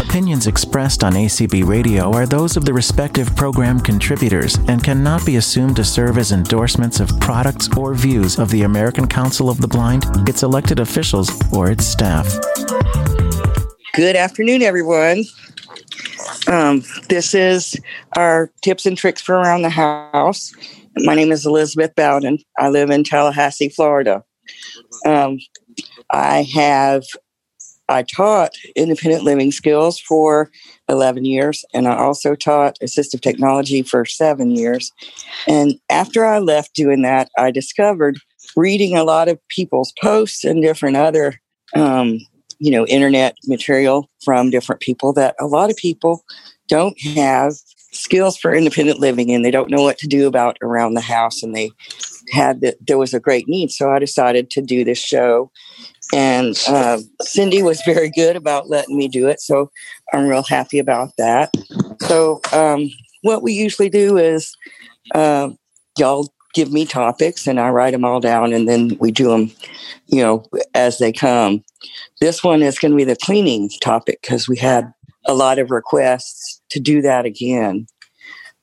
[0.00, 5.36] Opinions expressed on ACB Radio are those of the respective program contributors and cannot be
[5.36, 9.68] assumed to serve as endorsements of products or views of the American Council of the
[9.68, 12.32] Blind, its elected officials, or its staff.
[13.94, 15.24] Good afternoon, everyone.
[16.46, 17.76] Um, this is
[18.16, 20.52] our tips and tricks for around the house.
[20.96, 22.38] My name is Elizabeth Bowden.
[22.58, 24.22] I live in Tallahassee, Florida.
[25.04, 25.38] Um,
[26.10, 27.02] I have
[27.88, 30.50] I taught independent living skills for
[30.88, 34.90] 11 years, and I also taught assistive technology for seven years.
[35.46, 38.18] And after I left doing that, I discovered
[38.56, 41.40] reading a lot of people's posts and different other,
[41.74, 42.20] um,
[42.58, 46.24] you know, internet material from different people that a lot of people
[46.68, 47.54] don't have
[47.92, 51.42] skills for independent living and they don't know what to do about around the house
[51.42, 51.70] and they
[52.34, 55.50] had that there was a great need so i decided to do this show
[56.12, 59.40] and uh, Cindy was very good about letting me do it.
[59.40, 59.70] So
[60.12, 61.52] I'm real happy about that.
[62.02, 62.90] So, um,
[63.22, 64.54] what we usually do is
[65.14, 65.50] uh,
[65.98, 69.50] y'all give me topics and I write them all down and then we do them,
[70.06, 70.44] you know,
[70.74, 71.64] as they come.
[72.20, 74.92] This one is going to be the cleaning topic because we had
[75.26, 77.86] a lot of requests to do that again.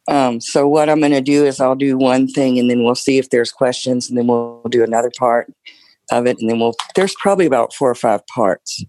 [0.08, 2.96] Um, so what I'm going to do is I'll do one thing and then we'll
[2.96, 5.54] see if there's questions and then we'll do another part
[6.12, 6.76] of it, and then we'll.
[6.96, 8.84] There's probably about four or five parts.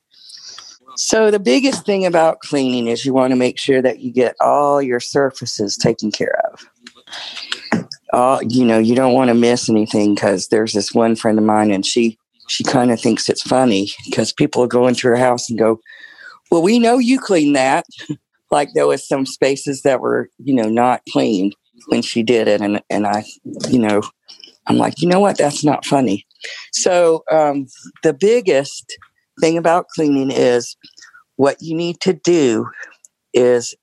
[0.97, 4.37] So the biggest thing about cleaning is you want to make sure that you get
[4.41, 7.87] all your surfaces taken care of.
[8.13, 11.45] Uh, you know, you don't want to miss anything because there's this one friend of
[11.45, 15.49] mine, and she she kind of thinks it's funny because people go into her house
[15.49, 15.81] and go,
[16.51, 17.87] "Well, we know you clean that."
[18.53, 21.56] like there was some spaces that were, you know, not cleaned
[21.89, 23.25] when she did it, and and I,
[23.69, 24.03] you know,
[24.67, 25.39] I'm like, you know what?
[25.39, 26.27] That's not funny.
[26.73, 27.67] So um,
[28.03, 28.97] the biggest
[29.41, 30.77] thing about cleaning is
[31.36, 32.69] what you need to do
[33.33, 33.75] is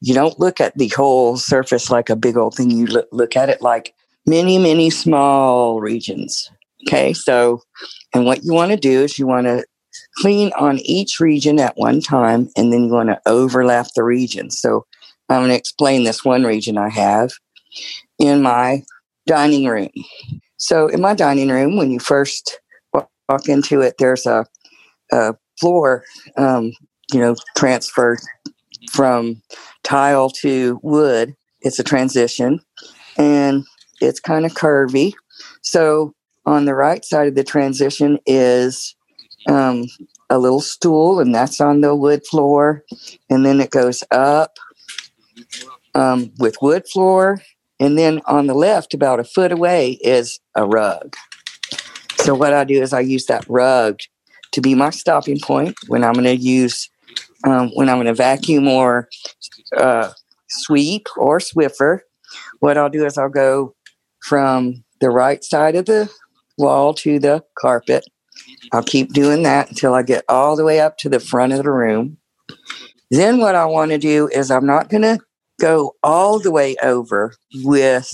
[0.00, 2.70] you don't look at the whole surface like a big old thing.
[2.70, 3.94] You look, look at it like
[4.26, 6.50] many, many small regions.
[6.86, 7.62] Okay, so
[8.14, 9.64] and what you want to do is you want to
[10.16, 14.60] clean on each region at one time, and then you want to overlap the regions.
[14.60, 14.86] So
[15.28, 17.30] I'm going to explain this one region I have
[18.18, 18.82] in my
[19.26, 19.90] dining room.
[20.56, 22.60] So in my dining room, when you first
[22.92, 24.46] walk into it, there's a,
[25.12, 26.04] a floor,
[26.36, 26.72] um,
[27.12, 28.18] you know, transfer
[28.90, 29.42] from
[29.82, 31.34] tile to wood.
[31.62, 32.60] It's a transition
[33.16, 33.64] and
[34.00, 35.14] it's kind of curvy.
[35.62, 36.14] So
[36.46, 38.94] on the right side of the transition is
[39.48, 39.86] um,
[40.30, 42.82] a little stool, and that's on the wood floor.
[43.30, 44.56] And then it goes up
[45.94, 47.40] um, with wood floor
[47.80, 51.16] and then on the left, about a foot away, is a rug.
[52.16, 53.98] So what I do is I use that rug
[54.52, 56.88] to be my stopping point when I'm going to use,
[57.44, 59.08] um, when I'm going to vacuum or
[59.76, 60.12] uh,
[60.48, 62.00] sweep or Swiffer.
[62.60, 63.74] What I'll do is I'll go
[64.22, 66.10] from the right side of the
[66.56, 68.06] wall to the carpet.
[68.72, 71.62] I'll keep doing that until I get all the way up to the front of
[71.62, 72.18] the room.
[73.10, 75.18] Then what I want to do is I'm not going to
[75.60, 78.10] go all the way over with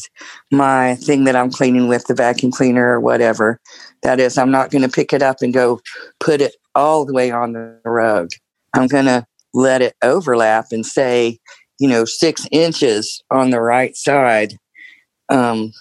[0.50, 3.60] my thing that I'm cleaning with the vacuum cleaner or whatever.
[4.02, 5.80] That is, I'm not going to pick it up and go
[6.18, 8.30] put it all the way on the rug.
[8.74, 11.38] I'm going to let it overlap and say,
[11.78, 14.54] you know, six inches on the right side,
[15.30, 15.72] um,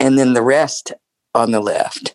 [0.00, 0.92] and then the rest
[1.34, 2.14] on the left,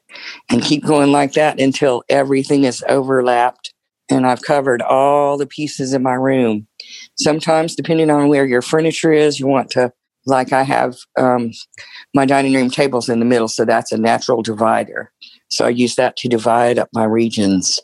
[0.50, 3.74] and keep going like that until everything is overlapped
[4.10, 6.68] and I've covered all the pieces in my room.
[7.16, 9.94] Sometimes, depending on where your furniture is, you want to,
[10.26, 11.52] like I have um,
[12.14, 15.12] my dining room tables in the middle, so that's a natural divider.
[15.50, 17.80] So I use that to divide up my regions.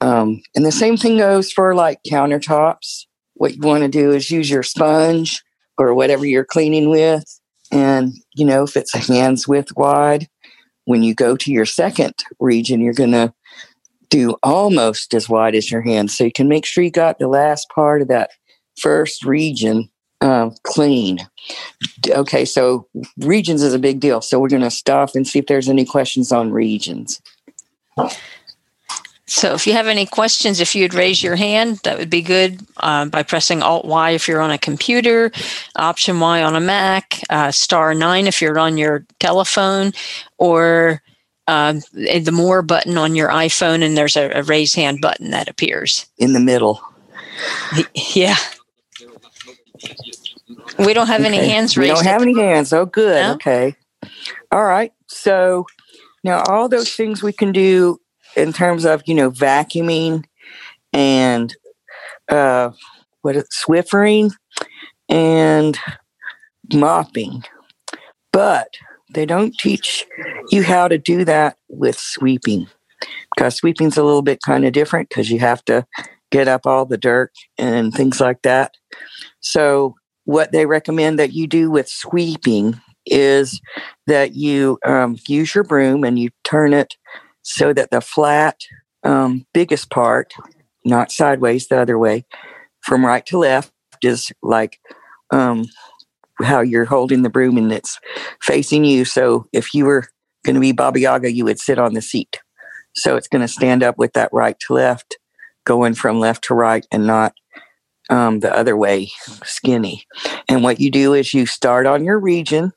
[0.00, 3.06] Um, and the same thing goes for like countertops.
[3.34, 5.42] What you want to do is use your sponge
[5.76, 7.24] or whatever you're cleaning with.
[7.70, 10.28] And, you know, if it's a hand's width wide,
[10.88, 13.30] when you go to your second region, you're going to
[14.08, 16.10] do almost as wide as your hand.
[16.10, 18.30] So you can make sure you got the last part of that
[18.80, 19.90] first region
[20.22, 21.18] um, clean.
[22.08, 22.88] Okay, so
[23.18, 24.22] regions is a big deal.
[24.22, 27.20] So we're going to stop and see if there's any questions on regions.
[29.28, 32.66] So if you have any questions, if you'd raise your hand, that would be good
[32.78, 35.30] uh, by pressing Alt Y if you're on a computer,
[35.76, 39.92] Option Y on a Mac, uh, Star 9 if you're on your telephone,
[40.38, 41.02] or
[41.46, 45.46] uh, the more button on your iPhone, and there's a, a raise hand button that
[45.46, 46.80] appears in the middle.
[47.94, 48.36] Yeah.
[50.78, 51.28] We don't have okay.
[51.28, 51.90] any hands raised.
[51.90, 52.72] We don't have any hands.
[52.72, 53.22] Oh, good.
[53.22, 53.34] No?
[53.34, 53.76] Okay.
[54.50, 54.92] All right.
[55.06, 55.66] So
[56.24, 58.00] now all those things we can do
[58.38, 60.24] in terms of, you know, vacuuming
[60.92, 61.54] and
[62.28, 62.70] uh,
[63.22, 64.32] what is Swiffering
[65.08, 65.78] and
[66.72, 67.42] mopping.
[68.32, 68.74] But
[69.12, 70.06] they don't teach
[70.50, 72.66] you how to do that with sweeping
[73.34, 75.86] because sweeping's a little bit kind of different because you have to
[76.30, 78.74] get up all the dirt and things like that.
[79.40, 79.94] So,
[80.24, 83.62] what they recommend that you do with sweeping is
[84.06, 86.96] that you um, use your broom and you turn it
[87.48, 88.60] so that the flat,
[89.04, 90.34] um, biggest part,
[90.84, 92.26] not sideways, the other way,
[92.82, 93.72] from right to left,
[94.02, 94.78] is like
[95.30, 95.64] um,
[96.42, 97.98] how you're holding the broom and it's
[98.42, 99.06] facing you.
[99.06, 100.04] So if you were
[100.44, 102.38] going to be Baba Yaga, you would sit on the seat.
[102.94, 105.16] So it's going to stand up with that right to left,
[105.64, 107.32] going from left to right and not
[108.10, 109.10] um, the other way,
[109.42, 110.04] skinny.
[110.50, 112.72] And what you do is you start on your region,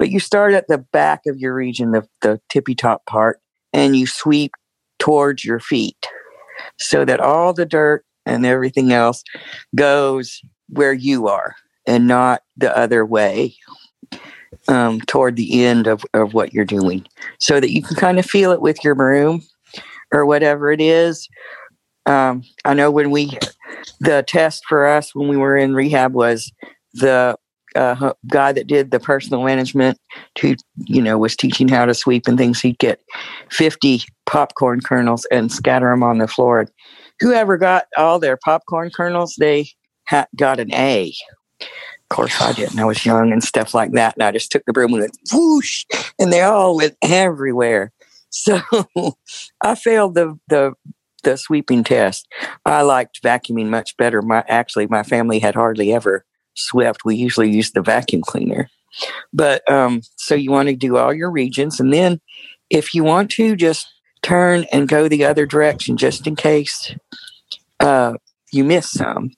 [0.00, 3.40] but you start at the back of your region, the, the tippy top part,
[3.74, 4.52] and you sweep
[4.98, 6.06] towards your feet
[6.78, 9.22] so that all the dirt and everything else
[9.74, 11.56] goes where you are
[11.86, 13.54] and not the other way
[14.68, 17.04] um, toward the end of, of what you're doing
[17.38, 19.42] so that you can kind of feel it with your broom
[20.12, 21.28] or whatever it is.
[22.06, 23.36] Um, I know when we,
[24.00, 26.50] the test for us when we were in rehab was
[26.94, 27.36] the
[27.74, 29.98] uh, guy that did the personal management
[30.36, 32.60] to, you know, was teaching how to sweep and things.
[32.60, 33.00] He'd get
[33.50, 36.60] 50 popcorn kernels and scatter them on the floor.
[36.60, 36.70] And
[37.20, 39.68] whoever got all their popcorn kernels, they
[40.08, 41.12] ha- got an A
[42.10, 42.78] of course, I didn't.
[42.78, 44.14] I was young and stuff like that.
[44.14, 45.84] And I just took the broom and went whoosh,
[46.18, 47.92] and they all went everywhere.
[48.36, 48.60] So
[49.62, 50.72] I failed the the
[51.22, 52.26] the sweeping test.
[52.66, 54.22] I liked vacuuming much better.
[54.22, 56.24] My actually, my family had hardly ever
[56.54, 57.04] swept.
[57.04, 58.68] We usually use the vacuum cleaner.
[59.32, 62.20] But um, so you want to do all your regions, and then
[62.70, 63.86] if you want to, just
[64.22, 66.94] turn and go the other direction, just in case
[67.80, 68.14] uh,
[68.52, 69.30] you miss some.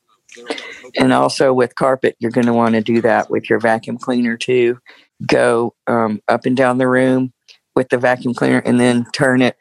[0.98, 4.36] And also with carpet, you're going to want to do that with your vacuum cleaner
[4.36, 4.78] too.
[5.26, 7.32] Go um, up and down the room
[7.74, 9.56] with the vacuum cleaner and then turn it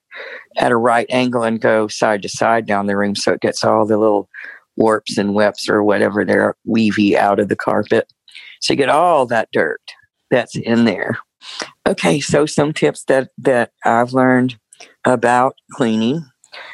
[0.57, 3.63] at a right angle and go side to side down the room so it gets
[3.63, 4.29] all the little
[4.77, 8.11] warps and weps or whatever they're weavy out of the carpet.
[8.61, 9.81] So you get all that dirt
[10.31, 11.17] that's in there.
[11.87, 14.57] Okay, so some tips that that I've learned
[15.05, 16.25] about cleaning.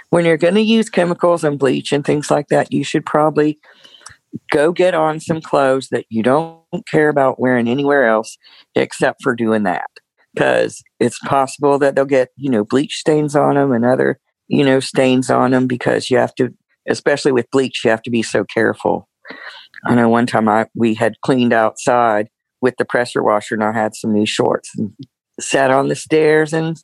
[0.10, 3.60] When you're going to use chemicals and bleach and things like that, you should probably
[4.52, 8.38] go get on some clothes that you don't care about wearing anywhere else
[8.76, 9.90] except for doing that
[10.34, 14.64] because it's possible that they'll get you know bleach stains on them and other you
[14.64, 16.54] know stains on them because you have to
[16.88, 19.08] especially with bleach you have to be so careful.
[19.86, 22.28] I know one time i we had cleaned outside
[22.62, 24.92] with the pressure washer and i had some new shorts and
[25.40, 26.78] sat on the stairs and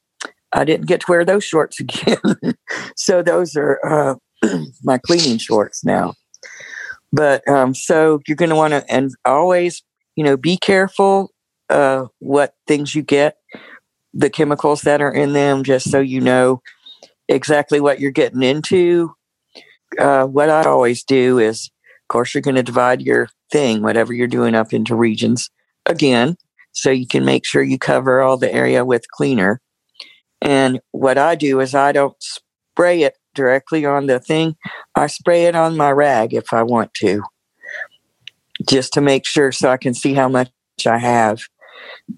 [0.54, 2.56] i didn't get to wear those shorts again.
[2.96, 4.16] So those are uh,
[4.84, 6.14] my cleaning shorts now.
[7.12, 9.82] But um, so you're going to want to, and always,
[10.16, 11.32] you know, be careful
[11.70, 13.38] uh, what things you get,
[14.14, 16.62] the chemicals that are in them, just so you know
[17.30, 19.14] exactly what you're getting into.
[19.98, 21.70] Uh, what I always do is,
[22.04, 25.50] of course, you're going to divide your thing, whatever you're doing, up into regions
[25.86, 26.38] again,
[26.72, 29.60] so you can make sure you cover all the area with cleaner.
[30.42, 34.56] And what I do is I don't spray it directly on the thing.
[34.96, 37.24] I spray it on my rag if I want to,
[38.68, 40.50] just to make sure so I can see how much
[40.86, 41.42] I have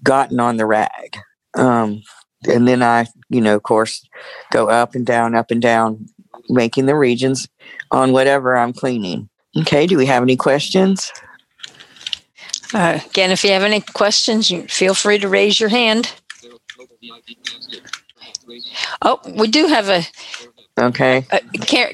[0.02, 1.16] gotten on the rag.
[1.54, 2.02] Um,
[2.46, 4.06] and then I, you know, of course,
[4.50, 6.06] go up and down, up and down,
[6.50, 7.48] making the regions
[7.90, 9.28] on whatever I'm cleaning.
[9.56, 11.12] Okay, do we have any questions?
[12.72, 16.12] Uh, again, if you have any questions, you feel free to raise your hand.
[19.02, 20.04] Oh, we do have a
[20.78, 21.26] Okay.
[21.30, 21.40] Uh,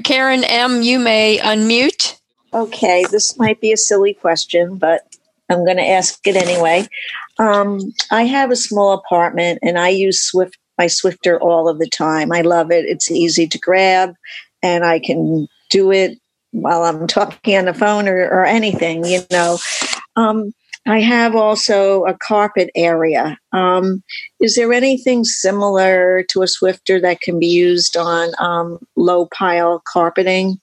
[0.04, 2.18] Karen M., you may unmute.
[2.54, 5.02] Okay, this might be a silly question, but
[5.50, 6.86] I'm going to ask it anyway.
[7.38, 11.88] Um, I have a small apartment and I use Swift my Swifter all of the
[11.88, 12.30] time.
[12.32, 12.84] I love it.
[12.84, 14.14] It's easy to grab
[14.62, 16.18] and I can do it
[16.52, 19.58] while I'm talking on the phone or, or anything, you know.
[20.16, 20.52] Um,
[20.86, 23.38] I have also a carpet area.
[23.52, 24.04] Um,
[24.40, 29.82] is there anything similar to a Swifter that can be used on um, low pile
[29.92, 30.60] carpeting?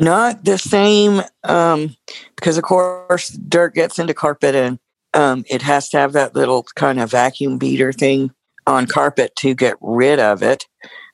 [0.00, 1.96] Not the same, um,
[2.34, 4.78] because of course dirt gets into carpet and
[5.14, 8.32] um, it has to have that little kind of vacuum beater thing
[8.66, 10.66] on carpet to get rid of it.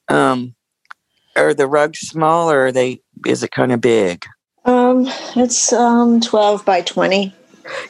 [0.09, 0.54] Um,
[1.37, 3.01] are the rugs small or are they?
[3.27, 4.25] Is it kind of big?
[4.65, 7.35] Um, it's um, twelve by twenty.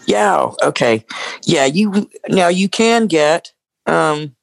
[0.07, 0.51] Yeah.
[0.63, 1.05] Okay.
[1.45, 1.65] Yeah.
[1.65, 3.53] You now you can get.
[3.87, 4.35] Um,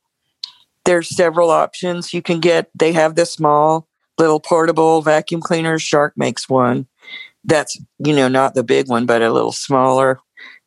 [0.85, 2.69] there's several options you can get.
[2.73, 5.81] They have the small little portable vacuum cleaners.
[5.81, 6.87] Shark makes one
[7.43, 10.19] that's, you know, not the big one, but a little smaller,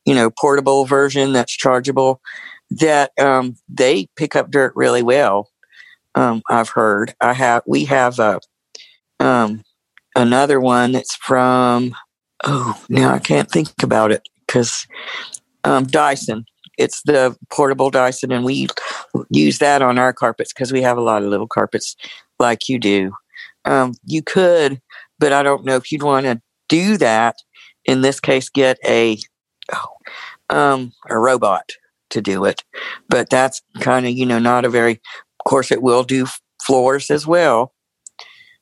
[0.05, 2.21] you know, portable version that's chargeable
[2.71, 5.51] that um, they pick up dirt really well.
[6.15, 7.15] Um, I've heard.
[7.21, 7.63] I have.
[7.67, 8.41] We have a
[9.21, 9.63] um,
[10.15, 11.95] another one that's from.
[12.45, 14.87] Oh, now I can't think about it because
[15.65, 16.45] um, Dyson.
[16.77, 18.67] It's the portable Dyson, and we
[19.31, 21.95] use that on our carpets because we have a lot of little carpets
[22.41, 23.13] like you do.
[23.65, 24.81] Um, you could,
[25.19, 27.37] but I don't know if you'd want to do that.
[27.85, 29.19] In this case, get a
[29.73, 29.95] oh,
[30.51, 31.71] um, a robot
[32.11, 32.65] to do it.
[33.09, 35.01] But that's kind of you know not a very.
[35.45, 36.27] Of course, it will do
[36.63, 37.75] floors as well.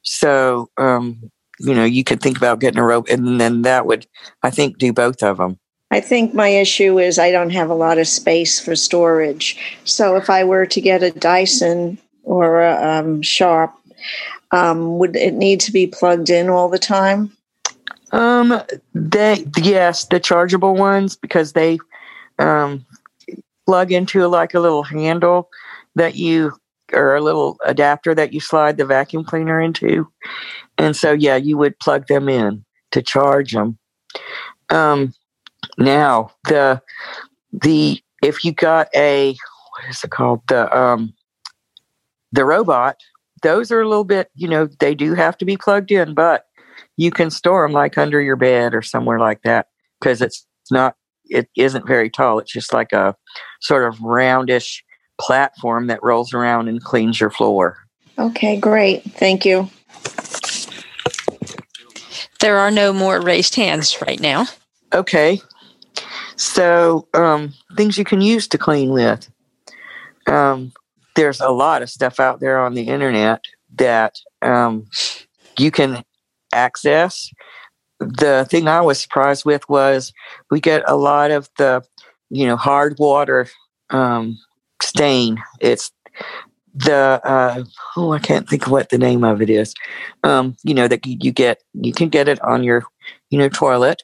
[0.03, 4.07] So um, you know you could think about getting a rope, and then that would
[4.43, 5.59] I think do both of them.
[5.91, 9.79] I think my issue is I don't have a lot of space for storage.
[9.85, 13.75] So if I were to get a Dyson or a um, Sharp,
[14.53, 17.31] um, would it need to be plugged in all the time?
[18.11, 18.61] Um,
[18.95, 21.79] they yes, the chargeable ones because they
[22.39, 22.85] um
[23.67, 25.49] plug into like a little handle
[25.95, 26.53] that you
[26.92, 30.08] or a little adapter that you slide the vacuum cleaner into,
[30.78, 33.78] and so yeah, you would plug them in to charge them.
[34.70, 35.14] Um,
[35.78, 36.80] now the
[37.52, 41.12] the if you got a what is it called the um
[42.32, 42.96] the robot,
[43.42, 46.46] those are a little bit you know they do have to be plugged in, but
[46.96, 49.66] you can store them like under your bed or somewhere like that
[50.00, 50.94] because it's not
[51.26, 52.38] it isn't very tall.
[52.38, 53.16] It's just like a
[53.61, 54.82] sort of roundish
[55.21, 57.78] platform that rolls around and cleans your floor.
[58.19, 59.02] Okay, great.
[59.04, 59.69] Thank you.
[62.40, 64.47] There are no more raised hands right now.
[64.92, 65.40] Okay.
[66.37, 69.31] So, um, things you can use to clean with.
[70.26, 70.73] Um,
[71.14, 73.45] there's a lot of stuff out there on the internet
[73.76, 74.87] that um,
[75.59, 76.04] you can
[76.52, 77.31] access.
[78.00, 80.12] The thing I was surprised with was
[80.50, 81.83] we get a lot of the,
[82.31, 83.49] you know, hard water
[83.90, 84.38] um,
[84.83, 85.43] stain.
[85.61, 85.91] It's
[86.75, 87.65] the uh,
[87.97, 89.75] oh, I can't think of what the name of it is.
[90.25, 92.85] Um, you know that you get you can get it on your
[93.31, 94.03] you know toilet.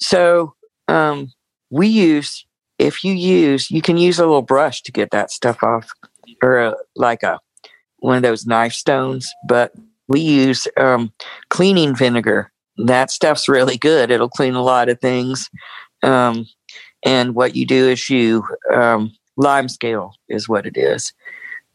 [0.00, 0.54] So
[0.88, 1.32] um,
[1.70, 2.46] we use
[2.78, 5.90] if you use you can use a little brush to get that stuff off
[6.42, 7.40] or a, like a
[7.98, 9.72] one of those knife stones but
[10.08, 11.12] we use um,
[11.50, 12.52] cleaning vinegar.
[12.78, 14.10] That stuff's really good.
[14.10, 15.50] It'll clean a lot of things.
[16.02, 16.46] Um,
[17.04, 21.12] and what you do is you um, lime scale is what it is,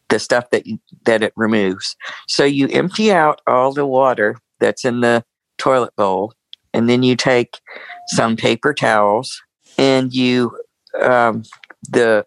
[0.08, 1.96] the stuff that you, that it removes.
[2.28, 5.24] So you empty out all the water that's in the
[5.58, 6.34] toilet bowl,
[6.74, 7.60] and then you take
[8.08, 9.40] some paper towels
[9.78, 10.56] and you
[11.00, 11.42] um,
[11.88, 12.26] the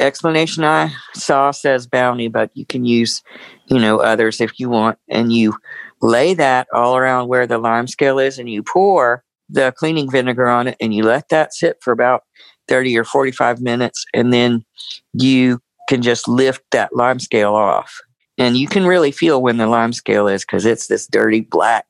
[0.00, 3.22] explanation I saw says bounty, but you can use,
[3.66, 4.98] you know, others if you want.
[5.08, 5.54] And you
[6.00, 10.46] lay that all around where the lime scale is and you pour the cleaning vinegar
[10.46, 12.22] on it and you let that sit for about
[12.68, 14.04] 30 or 45 minutes.
[14.14, 14.64] And then
[15.12, 18.00] you can just lift that lime scale off.
[18.36, 21.86] And you can really feel when the lime scale is because it's this dirty black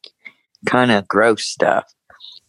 [0.66, 1.85] kind of gross stuff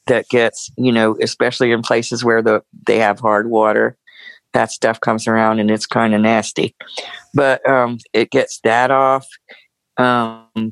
[0.08, 3.98] that gets, you know, especially in places where the they have hard water
[4.54, 6.76] that stuff comes around and it's kind of nasty.
[7.34, 9.28] But um, it gets that off.
[9.98, 10.72] Um,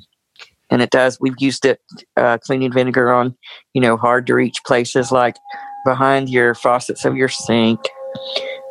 [0.70, 1.20] and it does.
[1.20, 1.80] We've used it
[2.18, 3.38] uh, cleaning vinegar on,
[3.74, 5.36] you know, hard to reach places like
[5.86, 7.80] behind your faucets of your sink.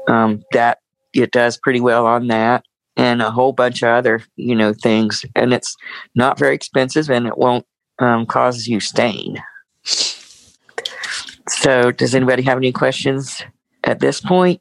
[0.09, 0.79] Um, that
[1.13, 2.65] it does pretty well on that,
[2.97, 5.25] and a whole bunch of other, you know, things.
[5.35, 5.77] And it's
[6.15, 7.67] not very expensive, and it won't
[7.99, 9.43] um, cause you stain.
[11.49, 13.43] So, does anybody have any questions
[13.85, 14.61] at this point?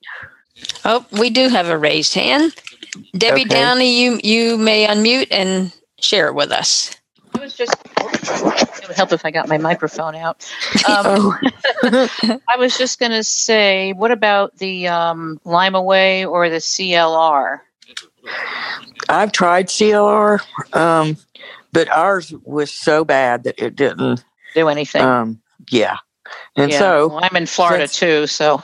[0.85, 2.55] Oh, we do have a raised hand.
[3.17, 3.49] Debbie okay.
[3.49, 6.95] Downey, you you may unmute and share it with us.
[7.33, 7.75] I was just
[8.29, 10.49] it would help if I got my microphone out.
[10.87, 11.39] Um, oh.
[12.47, 17.61] I was just going to say, what about the um, Lime-A-Way or the CLR?
[19.09, 20.41] I've tried CLR,
[20.75, 21.17] um,
[21.71, 25.01] but ours was so bad that it didn't do anything.
[25.01, 25.41] Um,
[25.71, 25.97] yeah,
[26.55, 26.79] and yeah.
[26.79, 28.27] so well, I'm in Florida since, too.
[28.27, 28.63] So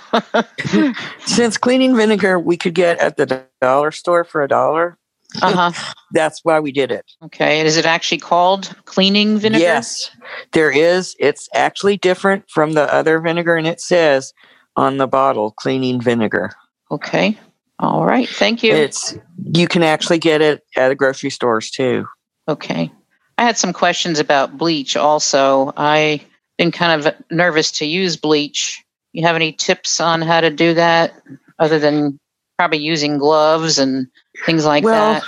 [1.26, 4.98] since cleaning vinegar we could get at the dollar store for a dollar.
[5.42, 5.72] Uh-huh.
[6.12, 7.06] That's why we did it.
[7.24, 7.62] Okay.
[7.62, 9.64] Is it actually called cleaning vinegar?
[9.64, 10.12] Yes,
[10.52, 11.16] there is.
[11.20, 14.34] It's actually different from the other vinegar, and it says
[14.76, 16.52] on the bottle cleaning vinegar.
[16.90, 17.38] Okay.
[17.80, 18.28] All right.
[18.28, 18.74] Thank you.
[18.74, 19.18] It's
[19.54, 22.06] you can actually get it at the grocery stores too.
[22.48, 22.92] Okay.
[23.38, 25.74] I had some questions about bleach also.
[25.76, 26.22] I
[26.58, 28.84] been kind of nervous to use bleach.
[29.14, 31.14] You have any tips on how to do that
[31.58, 32.20] other than
[32.58, 34.06] probably using gloves and
[34.46, 35.24] things like well, that?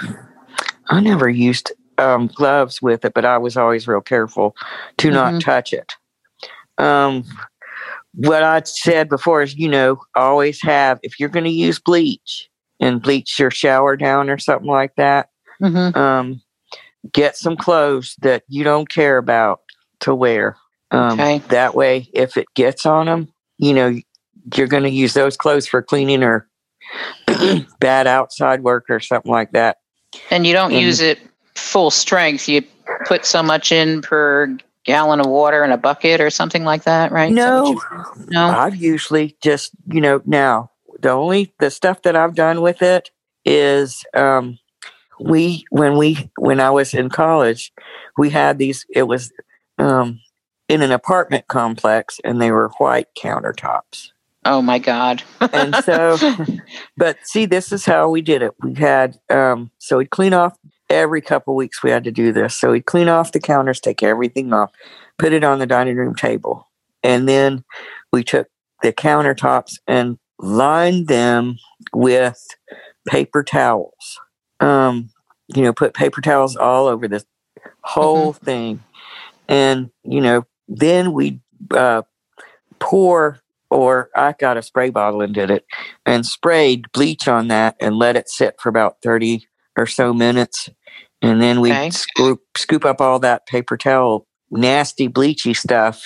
[0.89, 4.55] I never used um, gloves with it, but I was always real careful
[4.97, 5.13] to Mhm.
[5.13, 5.93] not touch it.
[6.77, 7.23] Um,
[8.15, 12.49] what I said before is, you know, always have if you're going to use bleach
[12.79, 15.29] and bleach your shower down or something like that.
[15.61, 15.97] Mm-hmm.
[15.97, 16.41] Um,
[17.11, 19.61] get some clothes that you don't care about
[20.01, 20.57] to wear.
[20.91, 21.39] Um, Okay.
[21.49, 23.27] That way, if it gets on them,
[23.57, 23.99] you know,
[24.55, 26.47] you're going to use those clothes for cleaning or
[27.79, 29.77] bad outside work or something like that.
[30.29, 30.81] And you don't Mhm.
[30.81, 31.19] use it
[31.55, 32.47] full strength.
[32.47, 32.63] You
[33.05, 37.11] put so much in per gallon of water in a bucket or something like that,
[37.11, 37.33] right?
[37.35, 37.81] That you-
[38.27, 38.49] no.
[38.49, 43.09] I've usually just, you know, now the only the stuff that I've done with it
[43.45, 44.57] is um
[45.19, 47.71] we when we when I was in college,
[48.17, 49.31] we had these it was
[49.77, 50.19] um
[50.69, 54.09] in an apartment complex and they were white countertops.
[54.45, 55.23] Oh my God.
[55.39, 56.17] And so
[56.97, 58.53] but see this is how we did it.
[58.61, 60.57] We had um so we'd clean off
[60.89, 62.55] every couple weeks we had to do this.
[62.55, 64.71] So we'd clean off the counters, take everything off,
[65.17, 66.69] put it on the dining room table.
[67.03, 67.63] And then
[68.11, 68.47] we took
[68.81, 71.57] the countertops and lined them
[71.93, 72.39] with
[73.07, 74.19] paper towels.
[74.59, 75.09] Um,
[75.53, 77.23] you know, put paper towels all over the
[77.81, 78.83] whole thing.
[79.47, 82.03] And, you know, then we uh,
[82.79, 83.39] pour,
[83.73, 85.65] or I got a spray bottle and did it,
[86.05, 90.69] and sprayed bleach on that and let it sit for about 30 or so minutes.
[91.21, 91.89] And then we Okay.
[91.89, 96.03] scoop, scoop up all that paper towel, nasty, bleachy stuff,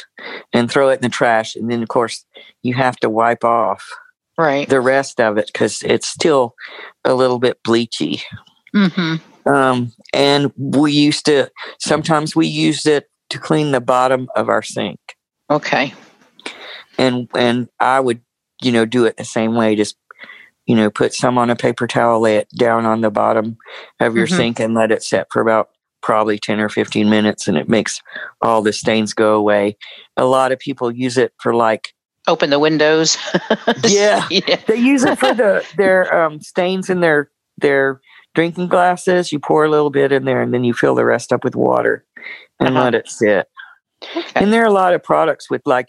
[0.54, 1.56] and throw it in the trash.
[1.56, 2.26] And then, of course,
[2.64, 3.84] you have to wipe off
[4.38, 4.70] Right.
[4.70, 6.54] the rest of it because it's still
[7.04, 8.22] a little bit bleachy.
[8.76, 9.50] Mm-hmm.
[9.52, 14.62] Um, and we used to sometimes we used it to clean the bottom of our
[14.62, 15.00] sink,
[15.50, 15.94] Okay.
[16.98, 18.22] And and I would
[18.62, 19.96] you know do it the same way, just
[20.66, 23.58] you know put some on a paper towel, lay it down on the bottom
[24.00, 24.36] of your Mhm.
[24.38, 25.70] sink, and let it set for about
[26.02, 28.02] probably ten or fifteen minutes, and it makes
[28.42, 29.78] all the stains go away.
[30.16, 31.94] A lot of people use it for like
[32.28, 33.18] Open the windows.
[33.88, 34.28] Yeah.
[34.30, 34.58] yeah.
[34.68, 38.02] they use it for the their um, stains in their their
[38.36, 39.32] drinking glasses.
[39.32, 41.56] You pour a little bit in there, and then you fill the rest up with
[41.56, 42.06] water
[42.60, 42.84] and Uh-huh.
[42.84, 43.48] let it sit.
[44.16, 44.24] Okay.
[44.36, 45.88] And there are a lot of products with like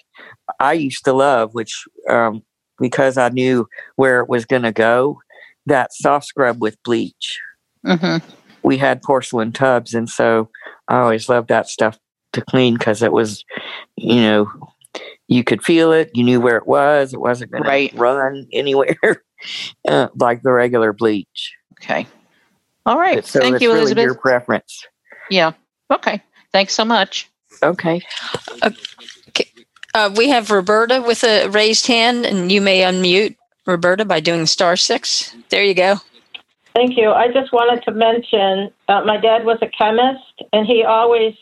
[0.60, 2.42] I used to love, which um,
[2.78, 5.20] because I knew where it was going to go,
[5.66, 7.40] that soft scrub with bleach.
[7.86, 8.26] Mm-hmm.
[8.62, 10.48] We had porcelain tubs, and so
[10.88, 11.98] I always loved that stuff
[12.32, 13.44] to clean because it was,
[13.96, 14.50] you know,
[15.28, 16.10] you could feel it.
[16.14, 17.12] You knew where it was.
[17.12, 17.90] It wasn't going Right.
[17.92, 19.22] to run anywhere
[19.86, 21.54] uh, like the regular bleach.
[21.80, 22.06] Okay.
[22.86, 23.24] All right.
[23.24, 24.04] So Thank you, really Elizabeth.
[24.04, 24.86] your preference.
[25.30, 25.52] Yeah.
[25.90, 26.22] Okay.
[26.52, 27.30] Thanks so much.
[27.62, 28.00] Okay.
[29.94, 34.46] Uh, we have Roberta with a raised hand, and you may unmute Roberta by doing
[34.46, 35.34] star six.
[35.48, 35.96] There you go.
[36.74, 37.10] Thank you.
[37.10, 41.34] I just wanted to mention uh, my dad was a chemist, and he always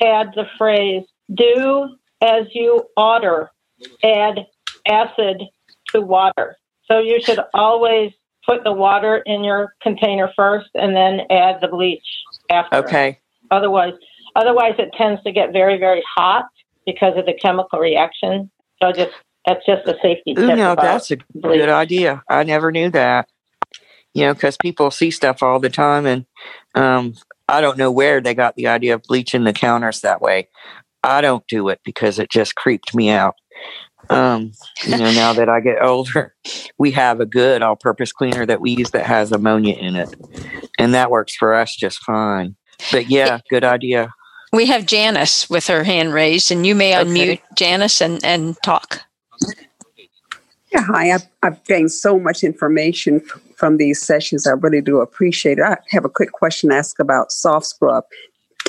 [0.00, 1.88] had the phrase, do
[2.20, 3.50] as you order,
[4.02, 4.46] add
[4.86, 5.42] acid
[5.88, 6.56] to water.
[6.86, 8.12] So you should always
[8.44, 12.06] put the water in your container first and then add the bleach
[12.50, 12.76] after.
[12.76, 13.18] Okay.
[13.50, 13.94] Otherwise,
[14.36, 16.46] otherwise it tends to get very, very hot
[16.86, 18.50] because of the chemical reaction.
[18.82, 19.12] So just
[19.46, 20.56] that's just a safety tip.
[20.56, 21.60] no, about that's a bleach.
[21.60, 22.22] good idea.
[22.28, 23.28] I never knew that.
[24.12, 26.26] You know, because people see stuff all the time, and
[26.74, 27.14] um,
[27.48, 30.48] I don't know where they got the idea of bleaching the counters that way.
[31.02, 33.36] I don't do it because it just creeped me out.
[34.08, 34.50] Um,
[34.84, 36.34] you know, now that I get older,
[36.78, 40.12] we have a good all-purpose cleaner that we use that has ammonia in it,
[40.78, 42.56] and that works for us just fine.
[42.90, 44.12] But yeah, good idea.
[44.52, 47.08] We have Janice with her hand raised, and you may Okay.
[47.08, 49.00] unmute Janice and, and talk.
[50.72, 51.12] Yeah, hi.
[51.12, 54.46] I've, I've gained so much information f- from these sessions.
[54.46, 55.64] I really do appreciate it.
[55.64, 58.04] I have a quick question to ask about soft scrub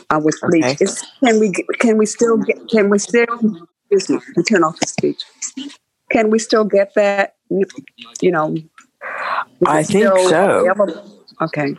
[0.09, 0.63] uh, with bleach.
[0.65, 0.77] Okay.
[0.85, 3.25] Is, can we can we still get can we still
[3.89, 4.19] excuse me?
[4.37, 5.23] I turn off the speech.
[6.11, 7.35] Can we still get that?
[8.21, 8.55] You know,
[9.67, 10.59] I think so.
[10.61, 11.23] available?
[11.41, 11.75] Okay,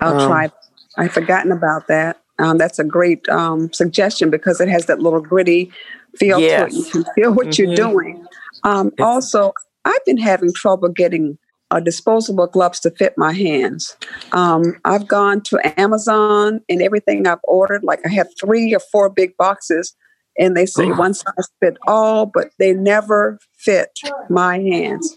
[0.00, 0.50] I'll Um, try.
[0.98, 2.20] I've forgotten about that.
[2.38, 5.70] Um, that's a great um, suggestion because it has that little gritty
[6.16, 6.72] feel to it.
[6.72, 7.76] You can feel what you're Mhm.
[7.76, 8.26] doing.
[8.64, 9.52] Um, also,
[9.84, 11.38] I've been having trouble getting
[11.72, 13.96] uh, disposable gloves to fit my hands.
[14.32, 19.10] Um, I've gone to Amazon and everything I've ordered, like I have three or four
[19.10, 19.94] big boxes,
[20.38, 23.98] and they say one size fit all, but they never fit
[24.30, 25.16] my hands.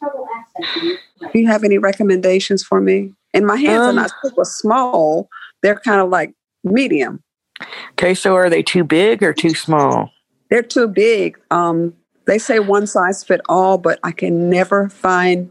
[1.32, 3.14] Do you have any recommendations for me?
[3.34, 5.30] And my hands Um, are not super small;
[5.62, 7.24] they're kind of like medium.
[7.92, 10.12] Okay, so are they too big or too small?
[10.50, 11.38] They're too big.
[11.52, 11.94] Um,
[12.26, 15.50] they say one size fit all, but I can never find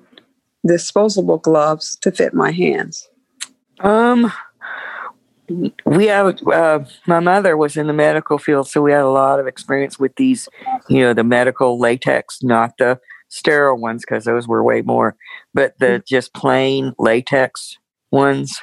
[0.66, 3.08] disposable gloves to fit my hands.
[3.80, 4.32] Um,
[5.84, 9.40] we have uh, my mother was in the medical field, so we had a lot
[9.40, 10.48] of experience with these,
[10.88, 15.16] you know, the medical latex, not the sterile ones because those were way more,
[15.54, 17.76] but the just plain latex
[18.10, 18.60] ones,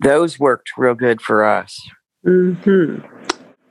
[0.00, 1.80] those worked real good for us.
[2.24, 2.98] Hmm.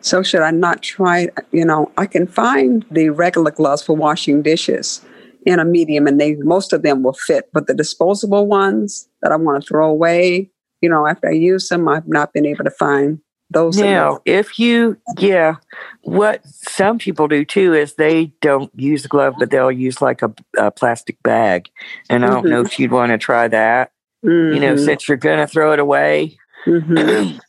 [0.01, 1.29] So should I not try?
[1.51, 5.03] You know, I can find the regular gloves for washing dishes
[5.45, 7.49] in a medium, and they most of them will fit.
[7.53, 11.69] But the disposable ones that I want to throw away, you know, after I use
[11.69, 13.77] them, I've not been able to find those.
[13.77, 15.55] Now, if you, yeah,
[16.03, 20.21] what some people do too is they don't use a glove, but they'll use like
[20.21, 21.69] a, a plastic bag.
[22.09, 23.91] And I don't know if you'd want to try that.
[24.23, 24.85] You know, Mhm.
[24.85, 26.37] since you're going to throw it away.
[26.65, 27.39] Mhm.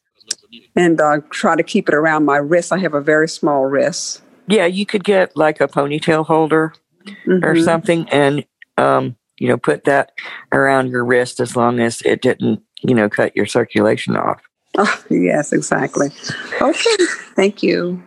[0.76, 2.72] and uh, try to keep it around my wrist.
[2.72, 4.22] I have a very small wrist.
[4.46, 6.72] yeah, you could get like a ponytail holder
[7.26, 7.64] or Mhm.
[7.64, 8.44] something and,
[8.78, 10.12] um, you know, put that
[10.52, 14.40] around your wrist as long as it didn't, you know, cut your circulation off.
[14.78, 16.08] Oh, yes, exactly.
[16.62, 16.96] Okay,
[17.34, 18.02] thank you.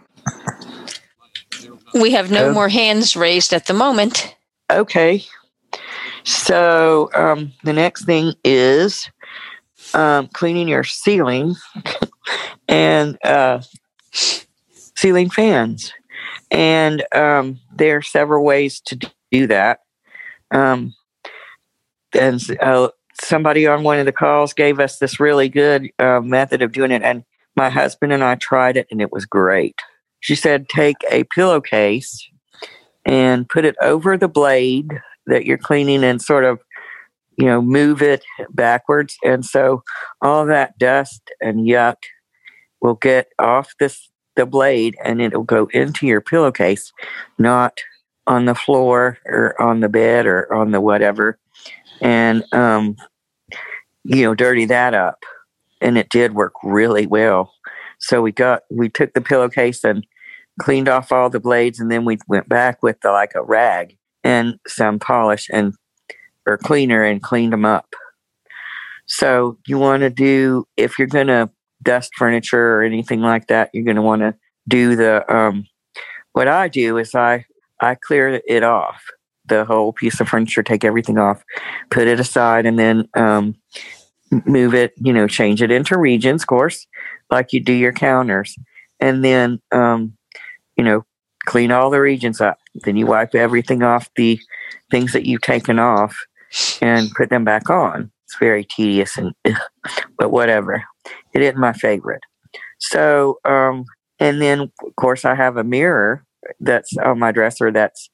[1.94, 2.54] We have no Oh.
[2.54, 4.34] more hands raised at the moment.
[4.72, 5.24] Okay.
[6.24, 9.10] So um, the next thing is
[9.94, 11.56] um, cleaning your ceiling
[12.68, 13.62] and uh,
[14.12, 15.94] ceiling fans.
[16.50, 19.80] And um, there are several ways to do that.
[20.52, 20.94] Um,
[22.14, 22.90] and uh,
[23.22, 26.92] somebody on one of the calls gave us this really good uh, method of doing
[26.92, 27.02] it.
[27.02, 27.24] And
[27.56, 29.76] my husband and I tried it, and it was great.
[30.20, 32.28] She said, take a pillowcase
[33.06, 34.92] and put it over the blade
[35.32, 36.60] that you're cleaning and sort of
[37.38, 39.18] you know move it backwards.
[39.24, 39.84] And so
[40.22, 41.96] all that dust and yuck
[42.82, 46.94] will get off this the blade and it'll go into your pillowcase
[47.38, 47.80] not
[48.28, 51.40] on the floor or on the bed or on the whatever.
[52.02, 52.96] And um
[54.04, 55.24] you know dirty that up.
[55.80, 57.54] And it did work really well.
[58.00, 60.06] So we got we took the pillowcase and
[60.60, 63.98] cleaned off all the blades and then we went back with the, like a rag
[64.24, 65.74] and some polish and
[66.46, 67.94] or cleaner and cleaned them up.
[69.06, 71.50] So you want to do if you're going to
[71.84, 74.36] dust furniture or anything like that, you're going to want to
[74.68, 75.66] do the um
[76.34, 77.46] what I do is I
[77.80, 79.04] I clear it off
[79.48, 81.44] the whole piece of furniture, take everything off,
[81.90, 83.56] put it aside, and then um,
[84.46, 84.94] move it.
[84.98, 86.88] You know, change it into regions, of course,
[87.30, 88.56] like you do your counters,
[89.00, 90.14] and then um,
[90.78, 91.06] you know
[91.46, 92.60] clean all the regions up.
[92.76, 94.40] Then you wipe everything off the
[94.90, 96.16] things that you've taken off
[96.82, 98.12] and put them back on.
[98.26, 99.34] It's very tedious and
[100.18, 100.84] but whatever.
[101.34, 102.24] It isn't my favorite.
[102.80, 103.86] So um
[104.20, 106.26] and then of course I have a mirror
[106.60, 108.10] that's on my dresser that's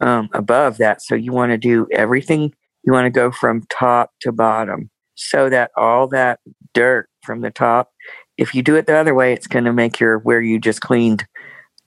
[0.00, 1.02] um above that.
[1.02, 2.52] So you want to do everything
[2.84, 6.40] you want to go from top to bottom so that all that
[6.74, 7.90] dirt from the top
[8.36, 10.80] if you do it the other way it's going to make your where you just
[10.80, 11.26] cleaned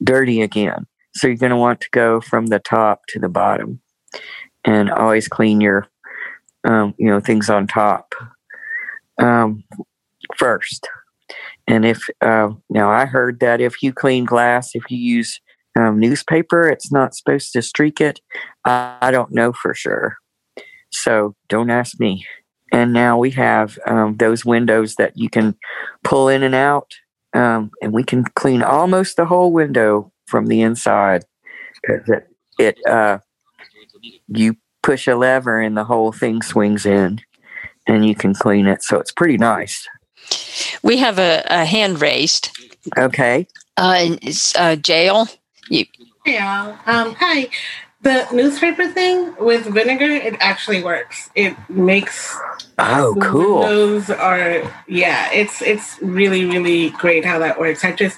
[0.04, 0.86] dirty again.
[1.18, 3.82] So you're going to want to go from the top to the bottom
[4.64, 5.88] and always clean your,
[6.64, 8.14] um, you know, things on top
[9.20, 9.64] um,
[10.38, 10.88] first.
[11.68, 15.42] And if, uh, now I heard that if you clean glass, if you use
[15.76, 18.20] um, newspaper, it's not supposed to streak it.
[18.64, 20.18] I, I don't know for sure.
[20.92, 22.26] So don't ask me.
[22.72, 25.56] And now we have um, those windows that you can
[26.04, 26.92] pull in and out
[27.34, 31.26] um, and we can clean almost the whole window from the inside
[31.82, 32.28] because it,
[32.60, 33.20] it uh,
[34.28, 37.20] you push a lever and the whole thing swings in
[37.88, 39.88] and you can clean it so it's pretty nice
[40.84, 42.50] We have a, a hand raised.
[42.98, 45.28] okay Uh, it's uh, jail.
[45.70, 45.86] You,
[46.26, 46.78] Yeah.
[46.86, 47.50] Um, hi.
[48.02, 51.30] The newspaper thing with vinegar, it actually works.
[51.36, 52.36] It makes
[52.78, 55.32] oh cool windows are yeah.
[55.32, 57.84] It's it's really really great how that works.
[57.84, 58.18] I just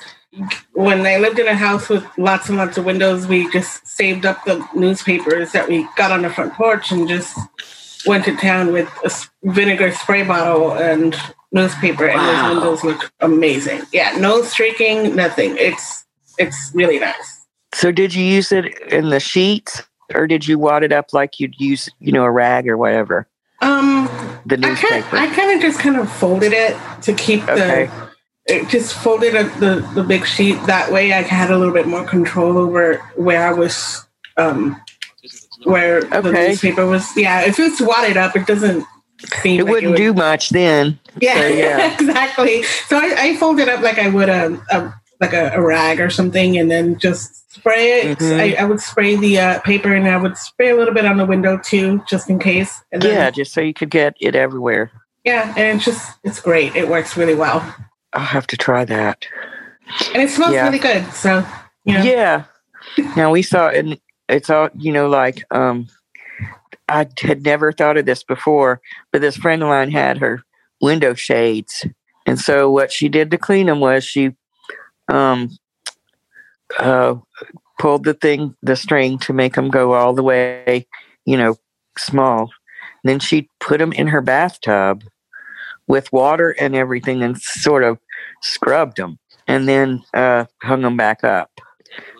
[0.73, 4.25] when I lived in a house with lots and lots of windows, we just saved
[4.25, 7.37] up the newspapers that we got on the front porch and just
[8.05, 9.11] went to town with a
[9.51, 11.15] vinegar spray bottle and
[11.51, 12.53] newspaper, and Wow.
[12.53, 13.81] those windows look amazing.
[13.91, 15.55] Yeah, no streaking, nothing.
[15.57, 16.05] It's
[16.37, 17.45] it's really nice.
[17.73, 19.83] so did you use it in the sheets
[20.15, 23.27] or did you wad it up like you'd use you know a rag or whatever
[23.61, 24.07] Um,
[24.45, 27.87] the newspaper I kind of just kind of folded it to keep Okay.
[27.87, 28.08] the.
[28.49, 31.13] It just folded a, the the big sheet that way.
[31.13, 34.05] I had a little bit more control over where I was,
[34.37, 34.79] um,
[35.63, 36.47] where the Okay.
[36.49, 37.05] newspaper was.
[37.15, 38.85] Yeah, if it's wadded up, it doesn't
[39.41, 39.59] seem.
[39.59, 41.93] it like wouldn't would- do much then Yeah, so, yeah.
[41.99, 42.63] exactly.
[42.63, 45.99] So I, I fold it up like I would a, a like a, a rag
[45.99, 48.19] or something, and then just spray it.
[48.19, 48.39] Mhm.
[48.39, 51.17] I, I would spray the uh, paper, and I would spray a little bit on
[51.17, 52.81] the window too, just in case.
[52.91, 54.91] And then, yeah just so you could get it everywhere
[55.25, 56.75] yeah, and it's just it's great.
[56.77, 57.59] It works really well.
[58.13, 59.25] I'll have to try that.
[60.13, 60.65] And it smells Yeah.
[60.65, 61.11] really good.
[61.13, 61.45] So,
[61.83, 62.03] you know.
[62.03, 62.43] Yeah.
[63.15, 65.87] Now we saw, and it's all you know, like um,
[66.87, 70.43] I had never thought of this before, but this friend of mine had her
[70.81, 71.85] window shades,
[72.25, 74.35] and so what she did to clean them was she
[75.11, 75.49] um,
[76.77, 77.15] uh,
[77.79, 80.87] pulled the thing, the string to make them go all the way,
[81.25, 81.55] you know,
[81.97, 82.49] small.
[83.03, 85.03] Then she put them in her bathtub
[85.89, 87.97] with water and everything, and sort of
[88.41, 91.51] scrubbed them, and then uh, hung them back up.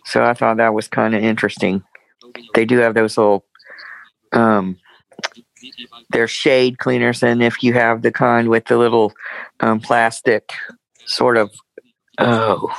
[0.04, 1.84] So I thought that was kind of interesting.
[2.56, 3.46] They do have those little,
[4.34, 4.78] um,
[6.10, 9.14] they're shade cleaners, and if you have the kind with the little
[9.62, 10.52] um, plastic
[11.06, 11.52] sort of
[12.18, 12.70] oh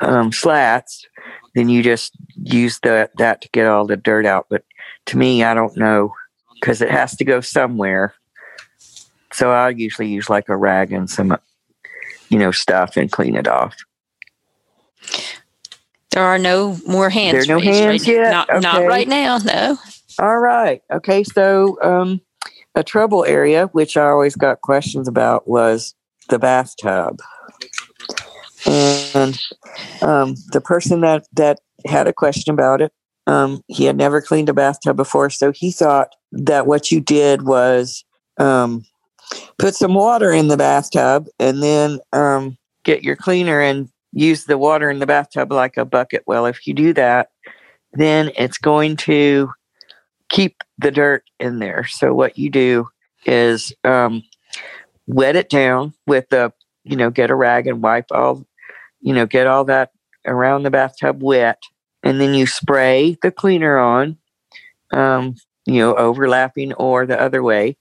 [0.00, 1.06] um, slats,
[1.54, 2.12] then you just
[2.42, 4.46] use the that to get all the dirt out.
[4.50, 4.64] But
[5.06, 6.12] to me, I don't know
[6.60, 8.14] because it has to go somewhere.
[9.38, 11.38] So I usually use like a rag and some,
[12.28, 13.76] you know, stuff and clean it off.
[16.10, 17.34] There are no more hands.
[17.34, 18.30] There are no hands right yet?
[18.32, 19.38] Not, not right now.
[19.38, 19.78] No.
[20.18, 20.82] All right.
[20.92, 21.22] Okay.
[21.22, 22.20] So, um,
[22.74, 25.94] a trouble area, which I always got questions about, was
[26.30, 27.20] the bathtub.
[28.66, 29.38] And
[30.02, 32.92] um, the person that, that had a question about it,
[33.28, 35.30] um, he had never cleaned a bathtub before.
[35.30, 38.04] So he thought that what you did was
[38.38, 38.84] um,
[39.58, 44.58] put some water in the bathtub and then um, get your cleaner and use the
[44.58, 46.22] water in the bathtub like a bucket.
[46.26, 47.30] Well, if you do that,
[47.92, 49.50] then it's going to
[50.28, 51.86] keep the dirt in there.
[51.86, 52.88] So what you do
[53.26, 54.22] is um,
[55.06, 56.52] wet it down with the,
[56.84, 58.46] you know, get a rag and wipe all,
[59.00, 59.90] you know, get all that
[60.26, 61.62] around the bathtub wet,
[62.02, 64.16] and then you spray the cleaner on,
[64.92, 65.34] um,
[65.66, 67.76] you know, overlapping or the other way,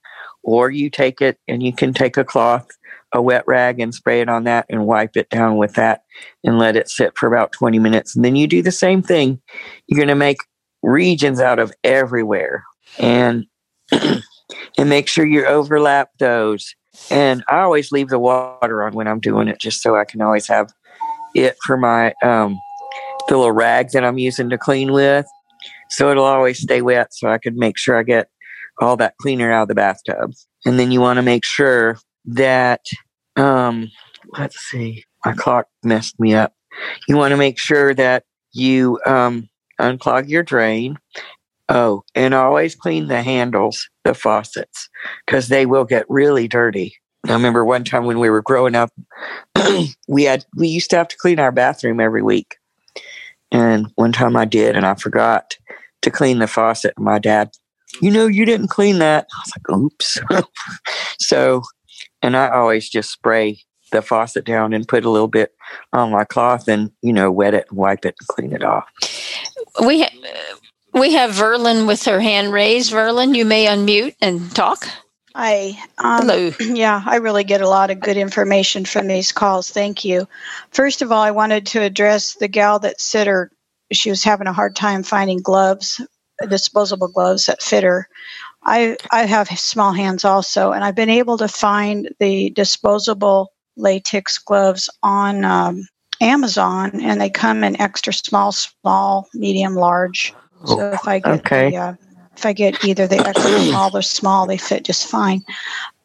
[0.47, 2.69] or you take it and you can take a cloth,
[3.13, 6.03] a wet rag, and spray it on that and wipe it down with that
[6.45, 8.15] and let it sit for about 20 minutes.
[8.15, 9.41] And then you do the same thing.
[9.87, 10.37] You're going to make
[10.81, 12.63] regions out of everywhere
[12.97, 13.45] and
[13.91, 16.75] and make sure you overlap those
[17.09, 20.21] and i always leave the water on when i'm doing it just so i can
[20.21, 20.71] always have
[21.35, 22.57] it for my um
[23.27, 25.25] the little rag that i'm using to clean with
[25.89, 28.29] so it'll always stay wet so i can make sure i get
[28.79, 30.31] all that cleaner out of the bathtub
[30.65, 32.81] and then you want to make sure that
[33.35, 33.89] um
[34.37, 36.53] let's see my clock messed me up
[37.07, 40.97] you want to make sure that you um unclog your drain.
[41.69, 44.87] Oh, and always clean the handles, the faucets,
[45.25, 46.95] because they will get really dirty.
[47.27, 48.89] I remember one time when we were growing up,
[50.07, 52.55] we had we used to have to clean our bathroom every week.
[53.51, 55.57] And one time I did, and I forgot
[56.03, 56.93] to clean the faucet.
[56.95, 57.49] And my dad,
[58.01, 59.27] you know, you didn't clean that.
[59.33, 60.19] I was like, oops.
[61.19, 61.63] so,
[62.21, 63.59] and I always just spray
[63.91, 65.53] the faucet down and put a little bit
[65.93, 68.85] on my cloth and, you know, wet it and wipe it and clean it off.
[69.83, 70.57] We ha-
[70.93, 72.91] we have Verlin with her hand raised.
[72.91, 74.87] Verlin, you may unmute and talk.
[75.35, 75.77] Hi.
[75.99, 76.51] Um, Hello.
[76.59, 79.69] Yeah, I really get a lot of good information from these calls.
[79.69, 80.27] Thank you.
[80.71, 83.51] First of all, I wanted to address the gal that said her
[83.91, 86.01] she was having a hard time finding gloves,
[86.49, 88.07] disposable gloves that fit her.
[88.63, 94.37] I I have small hands also, and I've been able to find the disposable latex
[94.37, 95.87] gloves on um,
[96.21, 100.33] Amazon, and they come in extra small, small, medium, large.
[100.65, 101.69] So if I get okay.
[101.69, 101.93] the, uh,
[102.35, 105.43] if I get either the extra small or small, they fit just fine.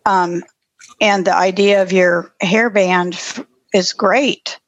[0.04, 0.44] Um,
[1.00, 4.58] and the idea of your hairband f- is great.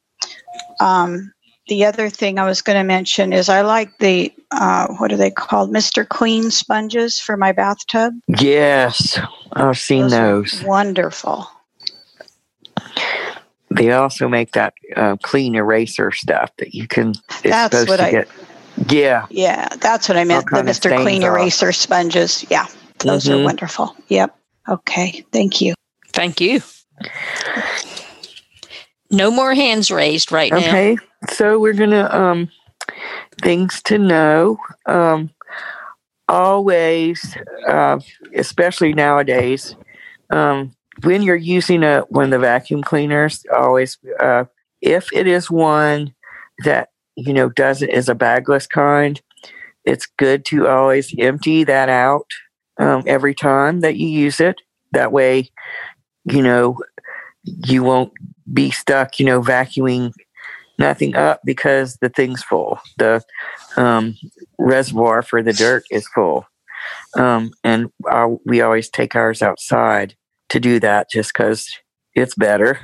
[0.79, 1.31] Um,
[1.67, 5.17] the other thing I was going to mention is I like the uh, what are
[5.17, 8.13] they called, Mister Clean sponges for my bathtub.
[8.27, 9.19] Yes,
[9.53, 10.63] I've seen those.
[10.63, 11.47] Wonderful.
[13.71, 17.09] They also make that uh, clean eraser stuff that you can.
[17.09, 18.27] It's That's supposed what to I- get.
[18.89, 20.47] Yeah, Yeah, that's what I meant.
[20.51, 21.29] The Mister Clean off.
[21.29, 22.45] eraser sponges.
[22.49, 22.65] Yeah,
[22.99, 23.45] those are Mhm.
[23.45, 23.95] wonderful.
[24.09, 24.35] Yep.
[24.67, 25.23] Okay.
[25.31, 25.73] Thank you.
[26.11, 26.61] Thank you.
[29.11, 30.57] No more hands raised right now.
[30.57, 30.97] Okay,
[31.29, 32.49] so we're gonna um
[33.41, 34.57] things to know.
[34.85, 35.31] Um,
[36.27, 37.99] always, uh,
[38.35, 39.75] especially nowadays,
[40.29, 44.45] um, when you're using a one of the vacuum cleaners, always uh,
[44.81, 46.13] if it is one
[46.63, 49.21] that you know doesn't is a bagless kind,
[49.85, 52.27] it's good to always empty that out
[52.79, 54.61] um, every time that you use it.
[54.93, 55.49] That way,
[56.25, 56.79] you know
[57.43, 58.11] you won't
[58.51, 60.11] be stuck, you know, vacuuming
[60.77, 62.79] nothing up because the thing's full.
[62.97, 63.23] The
[63.77, 64.17] um,
[64.57, 66.45] reservoir for the dirt is full.
[67.17, 70.15] Um, and our, we always take ours outside
[70.49, 71.67] to do that just because
[72.13, 72.79] it's better.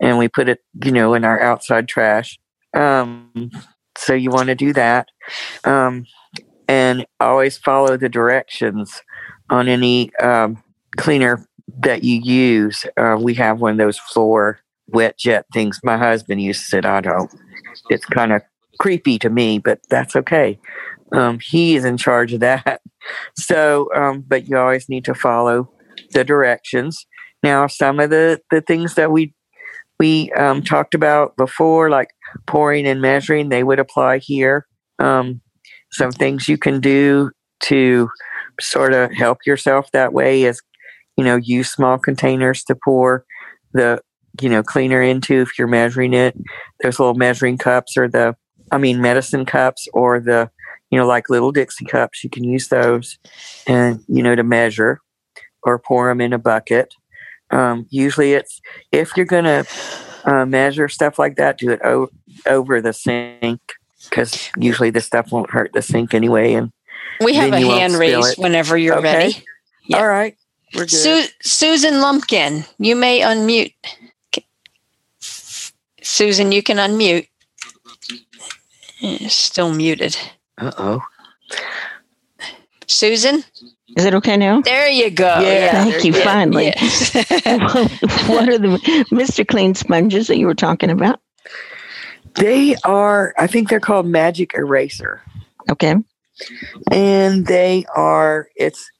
[0.00, 2.38] and we put it, you know, in our outside trash.
[2.74, 3.50] Um,
[3.96, 5.08] so you want to do that.
[5.64, 6.06] Um,
[6.68, 9.02] and always follow the directions
[9.50, 10.62] on any um,
[10.96, 11.44] cleaner
[11.80, 12.86] that you use.
[12.96, 14.60] Uh, we have one of those floor
[14.92, 15.80] wet jet things.
[15.84, 16.86] My husband used to it.
[16.86, 17.32] I don't.
[17.88, 18.42] It's kind of
[18.78, 20.58] creepy to me, but that's okay.
[21.12, 22.80] Um, he is in charge of that.
[23.34, 25.72] So, um, but you always need to follow
[26.12, 27.06] the directions.
[27.42, 29.32] Now, some of the, the things that we
[29.98, 32.08] we um, talked about before, like
[32.46, 34.66] pouring and measuring, they would apply here.
[34.98, 35.40] Um,
[35.92, 37.30] some things you can do
[37.64, 38.08] to
[38.60, 40.60] sort of help yourself that way is,
[41.16, 43.24] you know, use small containers to pour
[43.72, 44.00] the
[44.40, 46.36] you know cleaner into if you're measuring it.
[46.82, 48.36] Those little measuring cups or the,
[48.70, 50.50] I mean, medicine cups or the
[50.90, 52.24] you know, like little Dixie cups.
[52.24, 53.16] You can use those
[53.66, 55.00] and, you know, to measure
[55.62, 56.94] or pour them in a bucket.
[57.52, 59.66] Um, usually it's, if you're going to
[60.24, 62.10] uh, measure stuff like that, do it o-
[62.46, 63.60] over the sink
[64.08, 66.54] because usually the stuff won't hurt the sink anyway.
[66.54, 66.72] And
[67.20, 69.12] we have a hand raised whenever you're Okay.
[69.14, 69.44] ready.
[69.94, 70.36] All right.
[70.74, 70.90] We're good.
[70.90, 73.74] Su- Susan Lumpkin, you may unmute.
[76.18, 77.28] K- Susan, you can unmute.
[79.28, 80.16] Still muted.
[80.58, 81.00] uh oh.
[82.86, 83.44] Susan,
[83.96, 84.60] Is it okay now?
[84.62, 85.40] there you go.
[85.40, 85.70] Yeah.
[85.84, 86.22] Thank you, go.
[86.24, 86.66] finally.
[86.66, 87.14] Yes.
[88.28, 88.78] what are the
[89.12, 89.46] Mr.
[89.46, 91.20] Clean sponges that you were talking about?
[92.34, 95.22] They are, I think they're called Magic Eraser.
[95.70, 95.94] Okay.
[96.90, 98.90] and they are it's